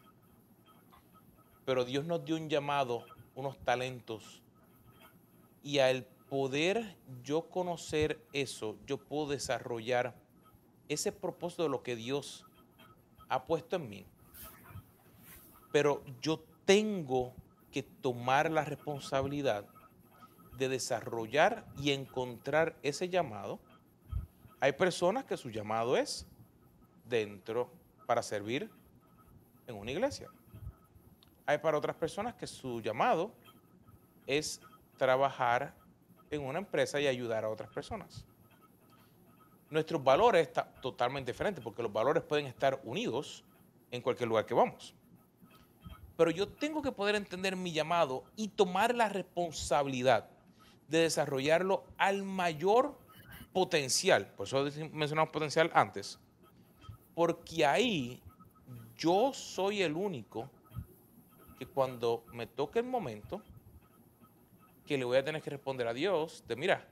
Pero 1.64 1.84
Dios 1.84 2.04
nos 2.04 2.24
dio 2.24 2.36
un 2.36 2.48
llamado, 2.48 3.04
unos 3.34 3.58
talentos, 3.58 4.42
y 5.62 5.78
al 5.78 6.06
poder 6.28 6.96
yo 7.22 7.48
conocer 7.48 8.20
eso, 8.32 8.76
yo 8.86 8.98
puedo 8.98 9.28
desarrollar 9.28 10.14
ese 10.88 11.12
propósito 11.12 11.64
de 11.64 11.68
lo 11.68 11.82
que 11.82 11.96
Dios 11.96 12.44
ha 13.28 13.44
puesto 13.44 13.76
en 13.76 13.88
mí. 13.88 14.06
Pero 15.72 16.02
yo 16.20 16.42
tengo 16.64 17.34
que 17.70 17.82
tomar 17.82 18.50
la 18.50 18.64
responsabilidad 18.64 19.66
de 20.56 20.68
desarrollar 20.68 21.66
y 21.78 21.92
encontrar 21.92 22.76
ese 22.82 23.08
llamado. 23.08 23.58
Hay 24.60 24.72
personas 24.72 25.24
que 25.24 25.36
su 25.36 25.50
llamado 25.50 25.96
es 25.96 26.26
dentro 27.08 27.70
para 28.06 28.22
servir 28.22 28.70
en 29.66 29.76
una 29.76 29.90
iglesia. 29.90 30.28
Hay 31.46 31.58
para 31.58 31.78
otras 31.78 31.96
personas 31.96 32.34
que 32.34 32.46
su 32.46 32.80
llamado 32.80 33.32
es 34.26 34.60
trabajar 34.96 35.74
en 36.30 36.42
una 36.44 36.58
empresa 36.58 37.00
y 37.00 37.06
ayudar 37.06 37.44
a 37.44 37.48
otras 37.48 37.70
personas. 37.70 38.24
Nuestros 39.70 40.02
valores 40.02 40.48
están 40.48 40.66
totalmente 40.80 41.32
diferentes 41.32 41.62
porque 41.62 41.82
los 41.82 41.92
valores 41.92 42.22
pueden 42.22 42.46
estar 42.46 42.80
unidos 42.84 43.44
en 43.90 44.00
cualquier 44.00 44.28
lugar 44.28 44.46
que 44.46 44.54
vamos. 44.54 44.94
Pero 46.16 46.30
yo 46.30 46.48
tengo 46.48 46.82
que 46.82 46.90
poder 46.90 47.14
entender 47.14 47.54
mi 47.54 47.72
llamado 47.72 48.24
y 48.34 48.48
tomar 48.48 48.94
la 48.94 49.08
responsabilidad 49.08 50.28
de 50.88 51.00
desarrollarlo 51.00 51.84
al 51.96 52.22
mayor 52.24 52.98
potencial. 53.52 54.26
Por 54.34 54.46
eso 54.46 54.64
mencionamos 54.92 55.30
potencial 55.30 55.70
antes. 55.74 56.18
Porque 57.14 57.66
ahí 57.66 58.22
yo 58.96 59.32
soy 59.32 59.82
el 59.82 59.94
único 59.94 60.50
que 61.58 61.66
cuando 61.66 62.24
me 62.32 62.46
toque 62.46 62.78
el 62.78 62.86
momento, 62.86 63.42
que 64.88 64.96
le 64.96 65.05
voy 65.05 65.18
a 65.18 65.24
tener 65.24 65.42
que 65.42 65.51
responder 65.51 65.87
a 65.87 65.92
Dios 65.92 66.42
de, 66.48 66.57
mira, 66.57 66.88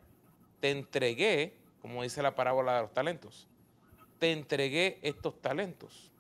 te 0.61 0.71
entregué, 0.71 1.55
como 1.81 2.03
dice 2.03 2.23
la 2.23 2.35
parábola 2.35 2.77
de 2.77 2.83
los 2.83 2.93
talentos, 2.93 3.49
te 4.19 4.33
entregué 4.33 4.99
estos 5.01 5.41
talentos. 5.41 6.13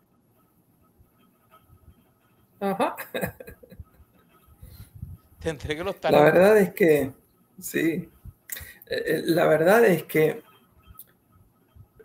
Ajá. 2.59 2.97
Te 5.39 5.51
entregué 5.51 5.85
los 5.85 6.01
talentos. 6.01 6.27
La 6.27 6.33
verdad 6.33 6.59
es 6.59 6.73
que, 6.73 7.13
sí, 7.61 7.79
eh, 7.79 8.09
eh, 8.87 9.23
la 9.27 9.47
verdad 9.47 9.85
es 9.85 10.03
que 10.05 10.43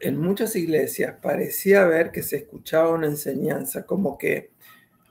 en 0.02 0.20
muchas 0.20 0.56
iglesias 0.56 1.16
parecía 1.22 1.86
ver 1.86 2.12
que 2.12 2.22
se 2.22 2.36
escuchaba 2.36 2.90
una 2.90 3.08
enseñanza 3.08 3.86
como 3.86 4.18
que 4.18 4.52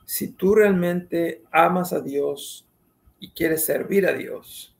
si 0.05 0.29
tú 0.29 0.55
realmente 0.55 1.43
amas 1.51 1.91
a 1.91 1.99
Dios 1.99 2.65
y 3.21 3.29
quieres 3.29 3.63
servir 3.63 4.07
a 4.07 4.13
Dios, 4.13 4.75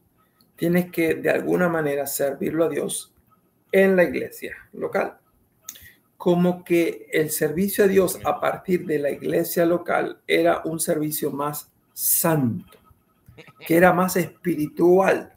tienes 0.56 0.92
que 0.92 1.14
de 1.14 1.30
alguna 1.30 1.70
manera 1.70 2.08
servirlo 2.08 2.66
a 2.66 2.70
Dios 2.70 3.14
en 3.72 3.96
la 3.96 4.04
iglesia 4.04 4.58
local. 4.74 5.20
Como 6.18 6.64
que 6.64 7.08
el 7.12 7.30
servicio 7.30 7.86
a 7.86 7.88
Dios 7.88 8.20
a 8.26 8.40
partir 8.40 8.86
de 8.88 8.98
la 8.98 9.12
iglesia 9.12 9.66
local 9.66 10.22
era 10.28 10.64
un 10.66 10.80
servicio 10.80 11.32
más 11.32 11.72
santo, 11.94 12.80
que 13.60 13.78
era 13.78 13.94
más 13.94 14.18
espiritual, 14.18 15.36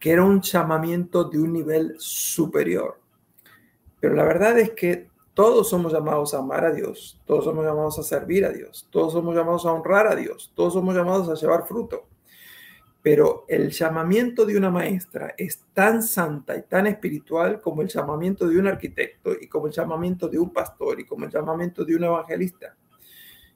que 0.00 0.10
era 0.10 0.24
un 0.24 0.40
llamamiento 0.40 1.24
de 1.24 1.38
un 1.38 1.52
nivel 1.52 1.94
superior. 1.98 2.98
Pero 4.00 4.14
la 4.14 4.24
verdad 4.24 4.58
es 4.58 4.70
que 4.70 5.08
todos 5.34 5.68
somos 5.68 5.92
llamados 5.92 6.32
a 6.32 6.38
amar 6.38 6.64
a 6.64 6.72
Dios, 6.72 7.20
todos 7.26 7.44
somos 7.44 7.66
llamados 7.66 7.98
a 7.98 8.02
servir 8.02 8.46
a 8.46 8.50
Dios, 8.50 8.88
todos 8.90 9.12
somos 9.12 9.34
llamados 9.34 9.66
a 9.66 9.72
honrar 9.72 10.06
a 10.06 10.14
Dios, 10.14 10.52
todos 10.54 10.72
somos 10.72 10.94
llamados 10.94 11.28
a 11.28 11.34
llevar 11.34 11.66
fruto. 11.66 12.06
Pero 13.04 13.44
el 13.48 13.70
llamamiento 13.70 14.44
de 14.44 14.56
una 14.56 14.70
maestra 14.70 15.34
es 15.38 15.60
tan 15.72 16.02
santa 16.02 16.56
y 16.56 16.62
tan 16.62 16.88
espiritual 16.88 17.60
como 17.60 17.82
el 17.82 17.88
llamamiento 17.88 18.48
de 18.48 18.58
un 18.58 18.66
arquitecto 18.66 19.32
y 19.40 19.46
como 19.46 19.68
el 19.68 19.72
llamamiento 19.72 20.26
de 20.26 20.40
un 20.40 20.52
pastor 20.52 20.98
y 20.98 21.04
como 21.04 21.26
el 21.26 21.30
llamamiento 21.30 21.84
de 21.84 21.94
un 21.94 22.04
evangelista. 22.04 22.74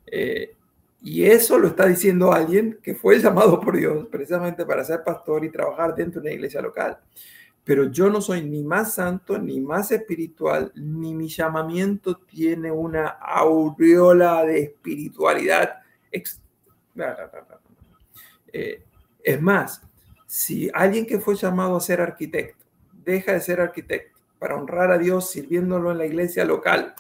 Eh, 0.07 0.55
y 1.03 1.25
eso 1.25 1.59
lo 1.59 1.69
está 1.69 1.87
diciendo 1.87 2.33
alguien 2.33 2.79
que 2.83 2.95
fue 2.95 3.19
llamado 3.19 3.59
por 3.59 3.77
Dios 3.77 4.07
precisamente 4.11 4.67
para 4.67 4.85
ser 4.85 5.03
pastor 5.03 5.45
y 5.45 5.51
trabajar 5.51 5.95
dentro 5.95 6.21
de 6.21 6.29
una 6.29 6.35
iglesia 6.35 6.61
local 6.61 6.99
pero 7.69 7.85
yo 7.91 8.09
no 8.09 8.23
soy 8.23 8.41
ni 8.41 8.65
más 8.65 8.95
santo, 8.95 9.37
ni 9.39 9.61
más 9.61 9.93
espiritual, 9.93 10.73
ni 10.75 11.13
mi 11.13 11.29
llamamiento 11.29 12.17
tiene 12.17 12.71
una 12.71 13.09
aureola 13.09 14.43
de 14.43 14.61
espiritualidad. 14.61 15.75
Eh, 18.51 18.83
es 19.23 19.41
más, 19.41 19.83
si 20.27 20.71
alguien 20.75 21.07
que 21.07 21.19
fue 21.19 21.35
llamado 21.37 21.77
a 21.77 21.81
ser 21.81 22.01
arquitecto 22.01 22.65
deja 23.05 23.33
de 23.33 23.41
ser 23.41 23.61
arquitecto 23.61 24.19
para 24.39 24.57
honrar 24.57 24.91
a 24.91 24.99
Dios 24.99 25.31
sirviéndolo 25.31 25.91
en 25.91 25.99
la 25.99 26.07
iglesia 26.07 26.45
local, 26.45 26.95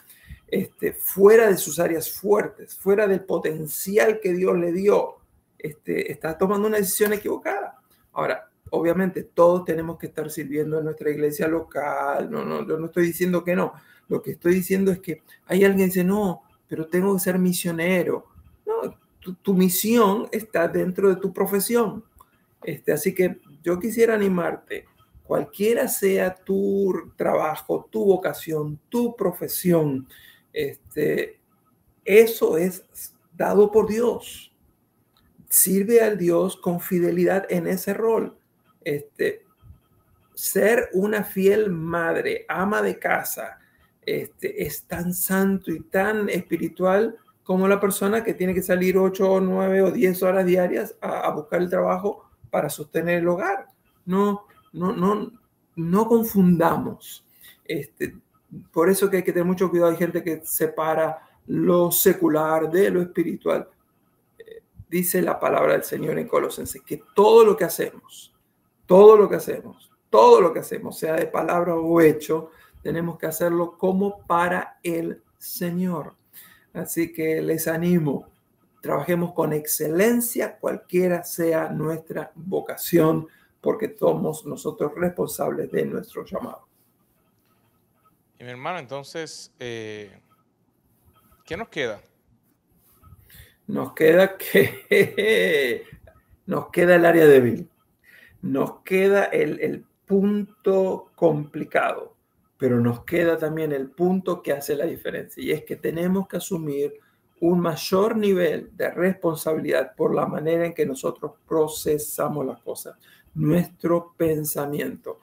este, 0.48 0.94
fuera 0.94 1.48
de 1.48 1.56
sus 1.56 1.78
áreas 1.78 2.10
fuertes, 2.10 2.76
fuera 2.76 3.06
del 3.06 3.20
potencial 3.20 4.18
que 4.20 4.32
Dios 4.32 4.56
le 4.56 4.72
dio, 4.72 5.16
este, 5.58 6.10
está 6.10 6.38
tomando 6.38 6.66
una 6.66 6.78
decisión 6.78 7.12
equivocada. 7.12 7.78
Ahora, 8.12 8.48
obviamente 8.70 9.22
todos 9.22 9.64
tenemos 9.64 9.98
que 9.98 10.06
estar 10.06 10.30
sirviendo 10.30 10.78
en 10.78 10.86
nuestra 10.86 11.10
iglesia 11.10 11.46
local, 11.46 12.30
no, 12.30 12.44
no, 12.44 12.66
yo 12.66 12.78
no 12.78 12.86
estoy 12.86 13.06
diciendo 13.06 13.44
que 13.44 13.54
no, 13.54 13.74
lo 14.08 14.22
que 14.22 14.32
estoy 14.32 14.54
diciendo 14.54 14.90
es 14.90 15.00
que 15.00 15.22
hay 15.46 15.64
alguien 15.64 15.90
que 15.90 15.94
dice, 15.94 16.04
no, 16.04 16.42
pero 16.66 16.86
tengo 16.86 17.14
que 17.14 17.20
ser 17.20 17.38
misionero. 17.38 18.26
No, 18.66 18.98
tu, 19.20 19.54
misión 19.54 20.28
está 20.32 20.68
dentro 20.68 21.08
de 21.08 21.16
tu 21.16 21.32
profesión. 21.32 22.04
Este, 22.62 22.92
así 22.92 23.14
que 23.14 23.38
yo 23.62 23.78
quisiera 23.78 24.14
animarte, 24.14 24.86
cualquiera 25.24 25.88
sea 25.88 26.34
tu 26.34 27.12
trabajo, 27.16 27.88
tu 27.90 28.04
vocación, 28.04 28.78
tu 28.88 29.14
profesión, 29.16 30.08
este, 30.52 31.38
eso 32.04 32.56
es 32.56 32.84
dado 33.36 33.70
por 33.70 33.88
Dios. 33.88 34.52
Sirve 35.48 36.00
al 36.00 36.18
Dios 36.18 36.56
con 36.56 36.80
fidelidad 36.80 37.46
en 37.50 37.66
ese 37.66 37.94
rol 37.94 38.38
este, 38.88 39.44
ser 40.34 40.88
una 40.92 41.24
fiel 41.24 41.70
madre, 41.70 42.46
ama 42.48 42.80
de 42.80 42.98
casa, 42.98 43.58
este, 44.02 44.64
es 44.64 44.84
tan 44.84 45.12
santo 45.12 45.70
y 45.70 45.80
tan 45.80 46.28
espiritual 46.30 47.16
como 47.48 47.66
la 47.66 47.80
persona 47.80 48.22
que 48.22 48.34
tiene 48.34 48.52
que 48.52 48.60
salir 48.60 48.98
8 48.98 49.32
o 49.32 49.40
9 49.40 49.80
o 49.80 49.90
10 49.90 50.22
horas 50.22 50.44
diarias 50.44 50.94
a, 51.00 51.30
buscar 51.30 51.62
el 51.62 51.70
trabajo 51.70 52.28
para 52.50 52.68
sostener 52.68 53.20
el 53.20 53.28
hogar. 53.28 53.68
No, 54.04 54.44
no, 54.74 54.92
no, 54.92 55.32
no 55.74 56.06
confundamos. 56.06 57.24
Este, 57.64 58.18
por 58.70 58.90
eso 58.90 59.08
que 59.08 59.16
hay 59.16 59.22
que 59.22 59.32
tener 59.32 59.46
mucho 59.46 59.70
cuidado. 59.70 59.92
Hay 59.92 59.96
gente 59.96 60.22
que 60.22 60.42
separa 60.44 61.26
lo 61.46 61.90
secular 61.90 62.70
de 62.70 62.90
lo 62.90 63.00
espiritual. 63.00 63.66
Eh, 64.38 64.62
dice 64.90 65.22
la 65.22 65.40
palabra 65.40 65.72
del 65.72 65.84
Señor 65.84 66.18
en 66.18 66.28
Colosenses 66.28 66.82
que 66.82 67.02
todo 67.14 67.46
lo 67.46 67.56
que 67.56 67.64
hacemos, 67.64 68.30
todo 68.84 69.16
lo 69.16 69.26
que 69.26 69.36
hacemos, 69.36 69.90
todo 70.10 70.42
lo 70.42 70.52
que 70.52 70.60
hacemos, 70.60 70.98
sea 70.98 71.14
de 71.14 71.24
palabra 71.24 71.74
o 71.76 71.98
hecho, 72.02 72.50
tenemos 72.82 73.16
que 73.16 73.24
hacerlo 73.24 73.78
como 73.78 74.18
para 74.26 74.78
el 74.82 75.22
Señor. 75.38 76.17
Así 76.78 77.12
que 77.12 77.42
les 77.42 77.68
animo, 77.68 78.28
trabajemos 78.80 79.32
con 79.32 79.52
excelencia, 79.52 80.56
cualquiera 80.58 81.24
sea 81.24 81.68
nuestra 81.68 82.30
vocación, 82.34 83.28
porque 83.60 83.96
somos 83.98 84.46
nosotros 84.46 84.92
responsables 84.94 85.70
de 85.70 85.84
nuestro 85.84 86.24
llamado. 86.24 86.66
Y 88.38 88.44
mi 88.44 88.50
hermano, 88.50 88.78
entonces, 88.78 89.52
eh, 89.58 90.20
¿qué 91.44 91.56
nos 91.56 91.68
queda? 91.68 92.00
Nos 93.66 93.92
queda 93.94 94.36
que 94.38 95.84
nos 96.46 96.70
queda 96.70 96.94
el 96.94 97.04
área 97.04 97.26
débil 97.26 97.68
nos 98.42 98.82
queda 98.82 99.24
el, 99.24 99.84
punto 100.06 101.10
complicado, 101.16 102.16
pero 102.58 102.80
nos 102.80 103.04
queda 103.04 103.38
también 103.38 103.72
el 103.72 103.90
punto 103.90 104.42
que 104.42 104.52
hace 104.52 104.74
la 104.74 104.84
diferencia 104.84 105.42
y 105.42 105.52
es 105.52 105.64
que 105.64 105.76
tenemos 105.76 106.26
que 106.26 106.38
asumir 106.38 106.94
un 107.40 107.60
mayor 107.60 108.16
nivel 108.16 108.70
de 108.76 108.90
responsabilidad 108.90 109.94
por 109.94 110.14
la 110.14 110.26
manera 110.26 110.66
en 110.66 110.74
que 110.74 110.84
nosotros 110.84 111.32
procesamos 111.46 112.44
las 112.44 112.60
cosas, 112.60 112.96
nuestro 113.34 114.12
pensamiento. 114.16 115.20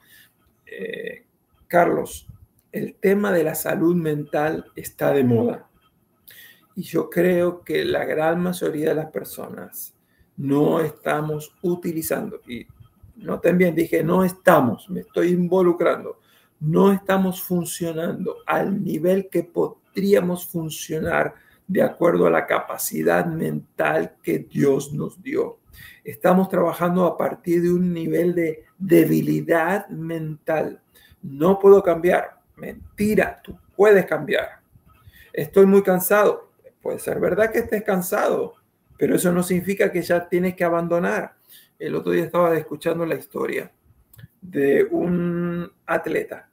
Eh, 0.64 1.26
Carlos, 1.68 2.26
el 2.72 2.94
tema 2.94 3.32
de 3.32 3.44
la 3.44 3.54
salud 3.54 3.94
mental 3.94 4.64
está 4.74 5.12
de 5.12 5.24
moda 5.24 5.68
y 6.74 6.82
yo 6.82 7.10
creo 7.10 7.62
que 7.62 7.84
la 7.84 8.04
gran 8.04 8.40
mayoría 8.40 8.90
de 8.90 8.94
las 8.94 9.10
personas 9.10 9.94
no 10.36 10.80
estamos 10.80 11.54
utilizando, 11.62 12.40
y 12.46 12.66
noten 13.16 13.56
bien, 13.56 13.74
dije, 13.74 14.04
no 14.04 14.22
estamos, 14.22 14.88
me 14.90 15.00
estoy 15.00 15.28
involucrando, 15.28 16.20
no 16.60 16.92
estamos 16.92 17.42
funcionando 17.42 18.38
al 18.46 18.82
nivel 18.82 19.28
que 19.28 19.44
podríamos 19.44 20.46
funcionar 20.46 21.34
de 21.66 21.82
acuerdo 21.82 22.26
a 22.26 22.30
la 22.30 22.46
capacidad 22.46 23.26
mental 23.26 24.14
que 24.22 24.38
Dios 24.38 24.92
nos 24.92 25.22
dio. 25.22 25.58
Estamos 26.04 26.48
trabajando 26.48 27.04
a 27.04 27.16
partir 27.16 27.62
de 27.62 27.72
un 27.72 27.92
nivel 27.92 28.34
de 28.34 28.64
debilidad 28.78 29.88
mental. 29.88 30.80
No 31.22 31.58
puedo 31.58 31.82
cambiar. 31.82 32.40
Mentira, 32.56 33.40
tú 33.42 33.58
puedes 33.76 34.06
cambiar. 34.06 34.60
Estoy 35.32 35.66
muy 35.66 35.82
cansado. 35.82 36.50
Puede 36.80 36.98
ser 37.00 37.18
verdad 37.18 37.50
que 37.50 37.58
estés 37.58 37.82
cansado, 37.82 38.54
pero 38.96 39.16
eso 39.16 39.32
no 39.32 39.42
significa 39.42 39.90
que 39.90 40.02
ya 40.02 40.28
tienes 40.28 40.54
que 40.54 40.64
abandonar 40.64 41.34
el 41.78 41.94
otro 41.94 42.12
día 42.12 42.24
estaba 42.24 42.56
escuchando 42.56 43.04
la 43.04 43.16
historia 43.16 43.70
de 44.50 44.84
un 44.84 45.70
atleta 45.86 46.48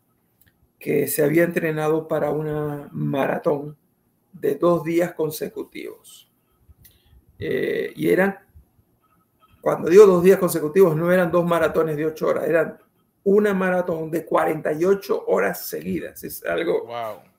que 0.79 1.07
se 1.07 1.23
había 1.23 1.43
entrenado 1.43 2.07
para 2.07 2.31
una 2.31 2.89
maratón 2.91 3.77
de 4.33 4.55
dos 4.55 4.83
días 4.83 5.13
consecutivos. 5.13 6.29
Eh, 7.39 7.93
y 7.95 8.09
eran, 8.09 8.39
cuando 9.61 9.89
digo 9.89 10.05
dos 10.05 10.23
días 10.23 10.39
consecutivos, 10.39 10.95
no 10.95 11.11
eran 11.11 11.31
dos 11.31 11.45
maratones 11.45 11.95
de 11.95 12.05
ocho 12.05 12.27
horas, 12.27 12.47
eran 12.47 12.77
una 13.23 13.53
maratón 13.53 14.11
de 14.11 14.25
48 14.25 15.25
horas 15.27 15.65
seguidas. 15.65 16.23
Es 16.23 16.43
algo 16.45 16.87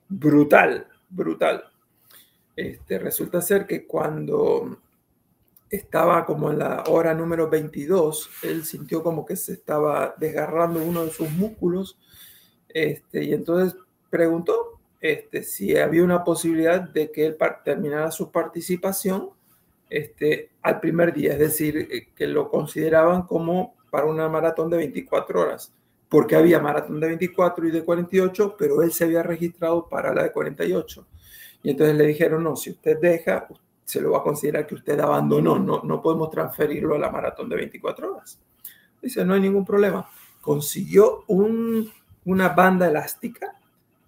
brutal, 0.08 0.86
brutal. 1.08 1.64
Este, 2.56 2.98
resulta 2.98 3.42
ser 3.42 3.66
que 3.66 3.86
cuando 3.86 4.78
estaba 5.76 6.24
como 6.24 6.50
en 6.50 6.58
la 6.58 6.84
hora 6.88 7.14
número 7.14 7.48
22, 7.48 8.30
él 8.42 8.64
sintió 8.64 9.02
como 9.02 9.24
que 9.24 9.36
se 9.36 9.52
estaba 9.52 10.14
desgarrando 10.18 10.82
uno 10.82 11.04
de 11.04 11.10
sus 11.10 11.30
músculos, 11.30 11.98
este, 12.68 13.24
y 13.24 13.32
entonces 13.32 13.76
preguntó 14.10 14.80
este, 15.00 15.42
si 15.42 15.76
había 15.76 16.02
una 16.02 16.24
posibilidad 16.24 16.80
de 16.80 17.10
que 17.10 17.26
él 17.26 17.36
terminara 17.64 18.10
su 18.10 18.30
participación 18.32 19.30
este, 19.90 20.50
al 20.62 20.80
primer 20.80 21.12
día, 21.12 21.34
es 21.34 21.38
decir, 21.38 21.76
eh, 21.90 22.08
que 22.16 22.26
lo 22.26 22.48
consideraban 22.48 23.22
como 23.22 23.74
para 23.90 24.06
una 24.06 24.28
maratón 24.28 24.70
de 24.70 24.78
24 24.78 25.40
horas, 25.40 25.72
porque 26.08 26.36
había 26.36 26.58
maratón 26.58 27.00
de 27.00 27.08
24 27.08 27.68
y 27.68 27.70
de 27.70 27.84
48, 27.84 28.56
pero 28.58 28.82
él 28.82 28.92
se 28.92 29.04
había 29.04 29.22
registrado 29.22 29.88
para 29.88 30.14
la 30.14 30.24
de 30.24 30.32
48. 30.32 31.06
Y 31.62 31.70
entonces 31.70 31.96
le 31.96 32.06
dijeron, 32.06 32.42
no, 32.42 32.56
si 32.56 32.70
usted 32.70 32.98
deja, 32.98 33.46
se 33.84 34.00
lo 34.00 34.12
va 34.12 34.18
a 34.18 34.22
considerar 34.22 34.66
que 34.66 34.74
usted 34.74 34.98
abandonó, 34.98 35.58
no, 35.58 35.82
no 35.82 36.02
podemos 36.02 36.30
transferirlo 36.30 36.94
a 36.94 36.98
la 36.98 37.10
maratón 37.10 37.48
de 37.48 37.56
24 37.56 38.14
horas. 38.14 38.38
Dice, 39.00 39.24
no 39.24 39.34
hay 39.34 39.40
ningún 39.40 39.64
problema. 39.64 40.08
Consiguió 40.40 41.24
una 41.28 42.48
banda 42.50 42.88
elástica, 42.88 43.54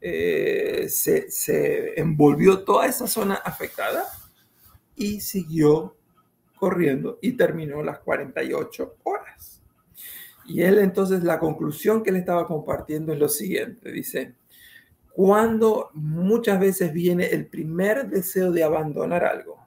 eh, 0.01 0.87
se, 0.89 1.31
se, 1.31 2.01
envolvió 2.01 2.65
toda 2.65 2.87
esa 2.87 3.07
zona 3.07 3.35
afectada 3.37 4.05
y 4.95 5.21
siguió 5.21 5.97
corriendo 6.57 7.19
y 7.21 7.33
terminó 7.33 7.83
las 7.83 7.99
48 8.01 8.97
horas. 9.03 9.61
Y 10.47 10.63
él 10.63 10.79
entonces 10.79 11.23
la 11.23 11.39
conclusión 11.39 12.03
que 12.03 12.13
le 12.13 12.21
estaba 12.21 12.47
compartiendo 12.47 13.13
es 13.13 13.19
lo 13.19 13.29
siguiente, 13.29 13.91
dice, 13.91 14.35
cuando 15.13 15.91
muchas 15.95 16.61
veces 16.61 16.93
viene 16.93 17.27
el 17.27 17.47
primer 17.47 18.09
deseo 18.09 18.53
de 18.53 18.63
abandonar 18.63 19.25
algo, 19.25 19.66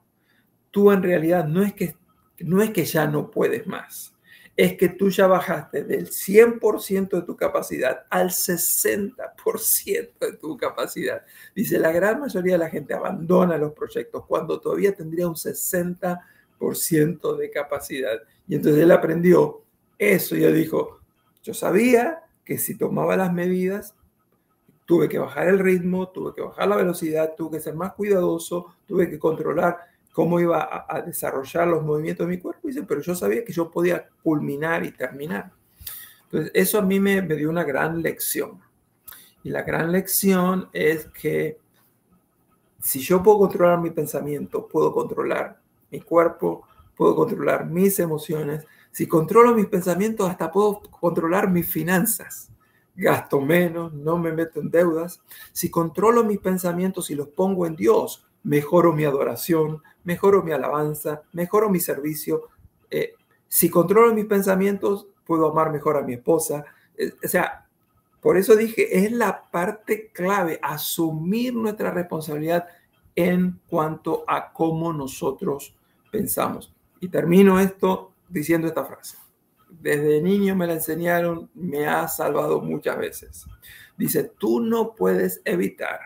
tú 0.72 0.92
en 0.92 1.04
realidad 1.04 1.46
no 1.46 1.64
es 1.64 1.74
que, 1.74 1.96
no 2.40 2.62
es 2.62 2.72
que 2.72 2.84
ya 2.86 3.08
no 3.08 3.32
puedes 3.32 3.66
más, 3.68 4.14
es 4.56 4.76
que 4.76 4.90
tú 4.90 5.10
ya 5.10 5.28
bajaste 5.28 5.84
del 5.86 6.10
100% 6.10 7.10
de 7.10 7.22
tu 7.22 7.38
capacidad 7.38 8.06
al 8.10 8.30
60% 8.30 10.20
de 10.20 10.34
tu 10.34 10.58
capacidad. 10.58 11.24
Dice, 11.56 11.80
la 11.80 11.94
gran 11.94 12.20
mayoría 12.20 12.56
de 12.56 12.60
la 12.60 12.70
gente 12.70 12.94
abandona 12.94 13.58
los 13.58 13.72
proyectos 13.72 14.26
cuando 14.26 14.60
todavía 14.60 14.94
tendría 14.94 15.30
un 15.30 15.36
60% 15.36 17.38
de 17.38 17.52
capacidad. 17.52 18.22
Y 18.50 18.56
entonces 18.56 18.84
él 18.84 18.92
aprendió 18.92 19.64
eso 19.98 20.36
y 20.36 20.40
dijo, 20.52 21.00
yo 21.42 21.54
sabía 21.54 22.24
que 22.44 22.58
si 22.58 22.78
tomaba 22.78 23.16
las 23.16 23.32
medidas 23.32 23.96
tuve 24.86 25.08
que 25.08 25.20
bajar 25.20 25.48
el 25.48 25.60
ritmo, 25.60 26.10
tuve 26.10 26.34
que 26.34 26.42
bajar 26.42 26.68
la 26.68 26.76
velocidad, 26.76 27.34
tuve 27.38 27.58
que 27.58 27.64
ser 27.64 27.76
más 27.76 27.94
cuidadoso, 27.94 28.76
tuve 28.88 29.10
que 29.10 29.20
controlar 29.20 29.89
cómo 30.14 30.40
iba 30.40 30.86
a, 30.88 31.02
desarrollar 31.02 31.68
los 31.68 31.84
movimientos 31.84 32.28
de 32.28 32.36
mi 32.36 32.42
cuerpo. 32.42 32.68
Dice, 32.68 32.84
pero 32.84 33.02
yo 33.02 33.16
sabía 33.16 33.44
que 33.44 33.54
yo 33.54 33.70
podía 33.70 34.08
culminar 34.24 34.86
y 34.86 34.92
terminar. 34.92 35.52
Entonces, 36.24 36.52
eso 36.54 36.80
a 36.80 36.82
mí 36.82 37.00
me, 37.00 37.22
me 37.22 37.36
dio 37.36 37.50
una 37.50 37.64
gran 37.64 38.02
lección. 38.02 38.60
Y 39.44 39.50
la 39.50 39.64
gran 39.64 39.92
lección 39.92 40.70
es 40.74 41.06
que 41.08 41.58
si 42.82 43.00
yo 43.00 43.24
puedo 43.24 43.40
controlar 43.40 43.80
mi 43.80 43.92
pensamiento, 43.92 44.68
puedo 44.68 44.94
controlar 44.94 45.60
mi 45.92 46.02
cuerpo, 46.02 46.68
puedo 46.96 47.16
controlar 47.16 47.66
mis 47.66 48.00
emociones. 48.00 48.66
Si 48.92 49.08
controlo 49.08 49.56
mis 49.56 49.68
pensamientos, 49.68 50.30
hasta 50.30 50.52
puedo 50.52 50.82
controlar 50.82 51.50
mis 51.50 51.72
finanzas 51.72 52.52
gasto 53.00 53.40
menos, 53.40 53.94
no 53.94 54.18
me 54.18 54.32
meto 54.32 54.60
en 54.60 54.70
deudas. 54.70 55.22
Si 55.54 55.72
controlo 55.72 56.24
mis 56.24 56.40
pensamientos 56.40 57.10
y 57.10 57.16
los 57.16 57.30
pongo 57.30 57.66
en 57.66 57.76
Dios, 57.76 58.26
mejoro 58.44 58.94
mi 58.94 59.06
adoración, 59.06 59.84
mejoro 60.04 60.44
mi 60.44 60.52
alabanza, 60.52 61.24
mejoro 61.34 61.70
mi 61.70 61.80
servicio. 61.80 62.50
Eh, 62.90 63.14
si 63.48 63.70
controlo 63.70 64.14
mis 64.14 64.26
pensamientos, 64.26 65.08
puedo 65.26 65.52
amar 65.52 65.72
mejor 65.72 65.98
a 65.98 66.02
mi 66.02 66.14
esposa. 66.14 66.66
Eh, 66.98 67.14
o 67.24 67.28
sea, 67.28 67.68
por 68.22 68.38
eso 68.38 68.56
dije, 68.56 69.06
es 69.06 69.12
la 69.12 69.50
parte 69.50 70.12
clave, 70.12 70.60
asumir 70.62 71.54
nuestra 71.54 71.92
responsabilidad 71.92 72.68
en 73.16 73.60
cuanto 73.70 74.24
a 74.28 74.52
cómo 74.52 74.94
nosotros 74.94 75.76
pensamos. 76.12 76.74
Y 77.00 77.08
termino 77.08 77.60
esto 77.60 78.12
diciendo 78.30 78.68
esta 78.68 78.86
frase 78.86 79.18
desde 79.70 80.22
niño 80.22 80.56
me 80.56 80.68
la 80.68 80.74
enseñaron, 80.74 81.50
me 81.54 81.88
ha 81.88 82.08
salvado 82.08 82.62
muchas 82.62 82.98
veces. 82.98 83.46
Dice, 83.98 84.24
tú 84.38 84.60
no 84.60 84.96
puedes 84.96 85.42
evitar 85.46 86.00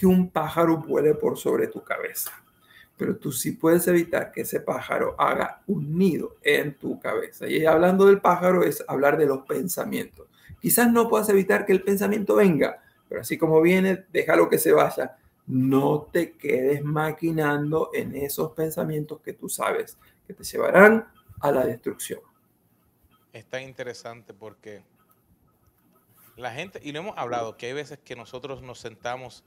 que 0.00 0.06
un 0.06 0.30
pájaro 0.30 0.78
vuele 0.78 1.14
por 1.14 1.36
sobre 1.36 1.66
tu 1.66 1.84
cabeza, 1.84 2.32
pero 2.96 3.16
tú 3.16 3.30
sí 3.30 3.52
puedes 3.52 3.86
evitar 3.88 4.32
que 4.32 4.40
ese 4.40 4.60
pájaro 4.60 5.14
haga 5.18 5.60
un 5.66 5.98
nido 5.98 6.36
en 6.42 6.74
tu 6.74 6.98
cabeza. 6.98 7.46
Y 7.46 7.66
hablando 7.66 8.06
del 8.06 8.20
pájaro 8.20 8.64
es 8.64 8.82
hablar 8.88 9.18
de 9.18 9.26
los 9.26 9.40
pensamientos. 9.46 10.26
Quizás 10.60 10.90
no 10.90 11.08
puedas 11.08 11.28
evitar 11.28 11.66
que 11.66 11.72
el 11.72 11.82
pensamiento 11.82 12.36
venga, 12.36 12.82
pero 13.08 13.20
así 13.20 13.36
como 13.36 13.60
viene, 13.60 14.06
déjalo 14.12 14.48
que 14.48 14.58
se 14.58 14.72
vaya. 14.72 15.16
No 15.46 16.08
te 16.12 16.32
quedes 16.32 16.82
maquinando 16.82 17.90
en 17.92 18.14
esos 18.14 18.52
pensamientos 18.52 19.20
que 19.20 19.34
tú 19.34 19.48
sabes 19.48 19.98
que 20.26 20.32
te 20.32 20.44
llevarán 20.44 21.06
a 21.40 21.52
la 21.52 21.66
destrucción 21.66 22.20
es 23.32 23.46
tan 23.46 23.62
interesante 23.62 24.34
porque 24.34 24.82
la 26.36 26.52
gente, 26.52 26.80
y 26.82 26.92
lo 26.92 27.00
hemos 27.00 27.18
hablado, 27.18 27.56
que 27.56 27.66
hay 27.66 27.72
veces 27.72 27.98
que 27.98 28.16
nosotros 28.16 28.62
nos 28.62 28.78
sentamos, 28.78 29.44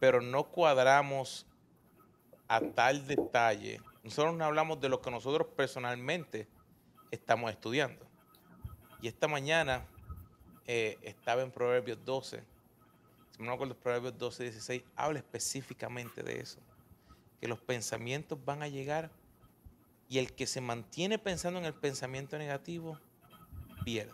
pero 0.00 0.20
no 0.20 0.44
cuadramos 0.44 1.46
a 2.48 2.60
tal 2.60 3.06
detalle. 3.06 3.80
Nosotros 4.02 4.34
no 4.34 4.46
hablamos 4.46 4.80
de 4.80 4.88
lo 4.88 5.00
que 5.00 5.10
nosotros 5.10 5.46
personalmente 5.54 6.48
estamos 7.12 7.50
estudiando. 7.52 8.04
Y 9.02 9.08
esta 9.08 9.28
mañana 9.28 9.86
eh, 10.66 10.98
estaba 11.02 11.42
en 11.42 11.52
Proverbios 11.52 11.98
12, 12.04 12.42
si 13.36 13.42
no 13.42 13.52
acuerdo, 13.52 13.76
Proverbios 13.76 14.18
12, 14.18 14.44
16, 14.44 14.82
habla 14.96 15.18
específicamente 15.18 16.22
de 16.22 16.40
eso. 16.40 16.58
Que 17.40 17.46
los 17.46 17.60
pensamientos 17.60 18.42
van 18.44 18.62
a 18.62 18.68
llegar 18.68 19.10
y 20.08 20.18
el 20.18 20.32
que 20.32 20.46
se 20.46 20.60
mantiene 20.60 21.18
pensando 21.18 21.58
en 21.60 21.66
el 21.66 21.74
pensamiento 21.74 22.38
negativo 22.38 22.98
pierde. 23.84 24.12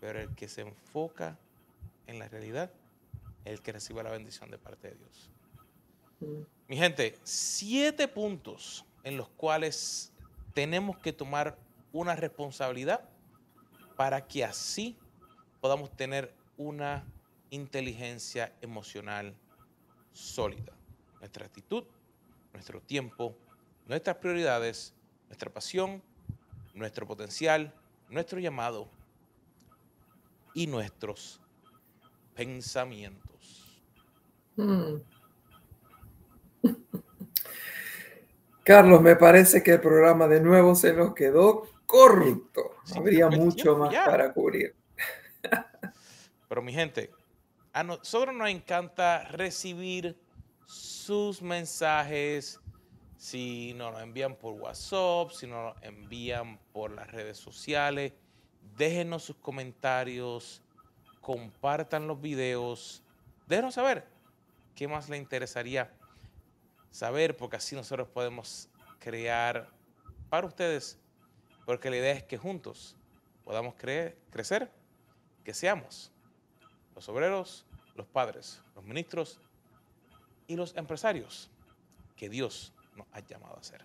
Pero 0.00 0.20
el 0.20 0.34
que 0.34 0.48
se 0.48 0.62
enfoca 0.62 1.38
en 2.06 2.18
la 2.18 2.28
realidad 2.28 2.70
el 3.44 3.62
que 3.62 3.72
recibe 3.72 4.02
la 4.02 4.10
bendición 4.10 4.50
de 4.50 4.58
parte 4.58 4.90
de 4.90 4.96
Dios. 4.96 5.30
Mm. 6.20 6.42
Mi 6.68 6.76
gente, 6.76 7.18
siete 7.24 8.08
puntos 8.08 8.84
en 9.02 9.16
los 9.16 9.28
cuales 9.30 10.12
tenemos 10.54 10.98
que 10.98 11.12
tomar 11.12 11.58
una 11.92 12.14
responsabilidad 12.14 13.08
para 13.96 14.26
que 14.26 14.44
así 14.44 14.96
podamos 15.60 15.94
tener 15.96 16.34
una 16.56 17.04
inteligencia 17.50 18.52
emocional 18.60 19.34
sólida. 20.12 20.72
Nuestra 21.18 21.46
actitud, 21.46 21.84
nuestro 22.52 22.80
tiempo, 22.80 23.36
nuestras 23.86 24.16
prioridades, 24.16 24.94
nuestra 25.28 25.52
pasión, 25.52 26.02
nuestro 26.74 27.06
potencial, 27.06 27.74
nuestro 28.08 28.38
llamado 28.38 28.88
y 30.54 30.66
nuestros 30.66 31.40
pensamientos. 32.34 33.29
Hmm. 34.56 34.96
Carlos, 38.64 39.00
me 39.02 39.16
parece 39.16 39.62
que 39.62 39.72
el 39.72 39.80
programa 39.80 40.28
de 40.28 40.40
nuevo 40.40 40.74
se 40.74 40.92
nos 40.92 41.14
quedó 41.14 41.66
corto. 41.86 42.76
Habría 42.94 43.28
mucho 43.28 43.76
más 43.76 43.94
para 43.94 44.32
cubrir. 44.32 44.74
Pero 46.48 46.62
mi 46.62 46.72
gente, 46.72 47.10
a 47.72 47.82
nosotros 47.82 48.34
nos 48.34 48.48
encanta 48.48 49.24
recibir 49.24 50.16
sus 50.66 51.42
mensajes, 51.42 52.60
si 53.16 53.74
nos 53.74 53.92
lo 53.92 54.00
envían 54.00 54.36
por 54.36 54.54
WhatsApp, 54.54 55.30
si 55.30 55.46
nos 55.46 55.74
lo 55.74 55.82
envían 55.82 56.58
por 56.72 56.90
las 56.90 57.10
redes 57.10 57.38
sociales, 57.38 58.12
déjenos 58.76 59.24
sus 59.24 59.36
comentarios, 59.36 60.62
compartan 61.20 62.06
los 62.06 62.20
videos, 62.20 63.02
déjenos 63.46 63.74
saber 63.74 64.09
qué 64.80 64.88
más 64.88 65.10
le 65.10 65.18
interesaría 65.18 65.92
saber, 66.90 67.36
porque 67.36 67.58
así 67.58 67.76
nosotros 67.76 68.08
podemos 68.08 68.70
crear 68.98 69.68
para 70.30 70.46
ustedes, 70.46 70.98
porque 71.66 71.90
la 71.90 71.98
idea 71.98 72.12
es 72.14 72.22
que 72.22 72.38
juntos 72.38 72.96
podamos 73.44 73.74
crecer, 73.74 74.72
que 75.44 75.52
seamos 75.52 76.14
los 76.94 77.06
obreros, 77.10 77.66
los 77.94 78.06
padres, 78.06 78.62
los 78.74 78.82
ministros 78.82 79.38
y 80.46 80.56
los 80.56 80.74
empresarios 80.74 81.50
que 82.16 82.30
Dios 82.30 82.72
ha 83.12 83.20
llamado 83.20 83.58
a 83.58 83.62
ser. 83.62 83.84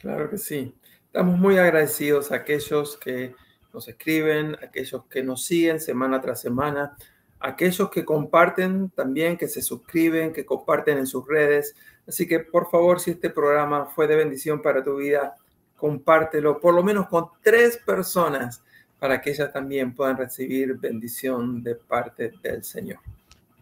Claro 0.00 0.28
que 0.28 0.38
sí. 0.38 0.74
Estamos 1.04 1.38
muy 1.38 1.56
agradecidos 1.56 2.32
a 2.32 2.34
aquellos 2.34 2.96
que 2.96 3.36
nos 3.72 3.86
escriben, 3.86 4.56
aquellos 4.60 5.04
que 5.04 5.22
nos 5.22 5.44
siguen 5.44 5.78
semana 5.78 6.20
tras 6.20 6.40
semana, 6.40 6.96
aquellos 7.40 7.90
que 7.90 8.04
comparten 8.04 8.90
también, 8.90 9.36
que 9.36 9.48
se 9.48 9.62
suscriben, 9.62 10.32
que 10.32 10.46
comparten 10.46 10.98
en 10.98 11.06
sus 11.06 11.26
redes. 11.26 11.74
Así 12.06 12.26
que 12.26 12.40
por 12.40 12.70
favor, 12.70 13.00
si 13.00 13.12
este 13.12 13.30
programa 13.30 13.86
fue 13.86 14.06
de 14.06 14.16
bendición 14.16 14.62
para 14.62 14.82
tu 14.82 14.96
vida, 14.96 15.36
compártelo 15.76 16.60
por 16.60 16.74
lo 16.74 16.82
menos 16.82 17.08
con 17.08 17.28
tres 17.42 17.76
personas 17.76 18.62
para 18.98 19.20
que 19.20 19.30
ellas 19.30 19.52
también 19.52 19.94
puedan 19.94 20.16
recibir 20.16 20.74
bendición 20.78 21.62
de 21.62 21.74
parte 21.74 22.32
del 22.42 22.64
Señor. 22.64 22.98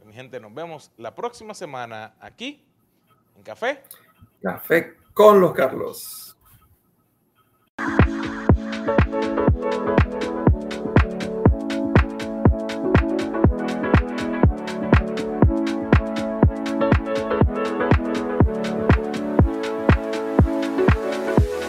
Mi 0.04 0.12
gente, 0.12 0.38
nos 0.38 0.54
vemos 0.54 0.92
la 0.96 1.14
próxima 1.14 1.54
semana 1.54 2.14
aquí 2.20 2.62
¿En 3.36 3.42
café? 3.42 3.82
Café 4.42 4.96
con 5.12 5.40
los 5.40 5.52
Carlos. 5.52 6.36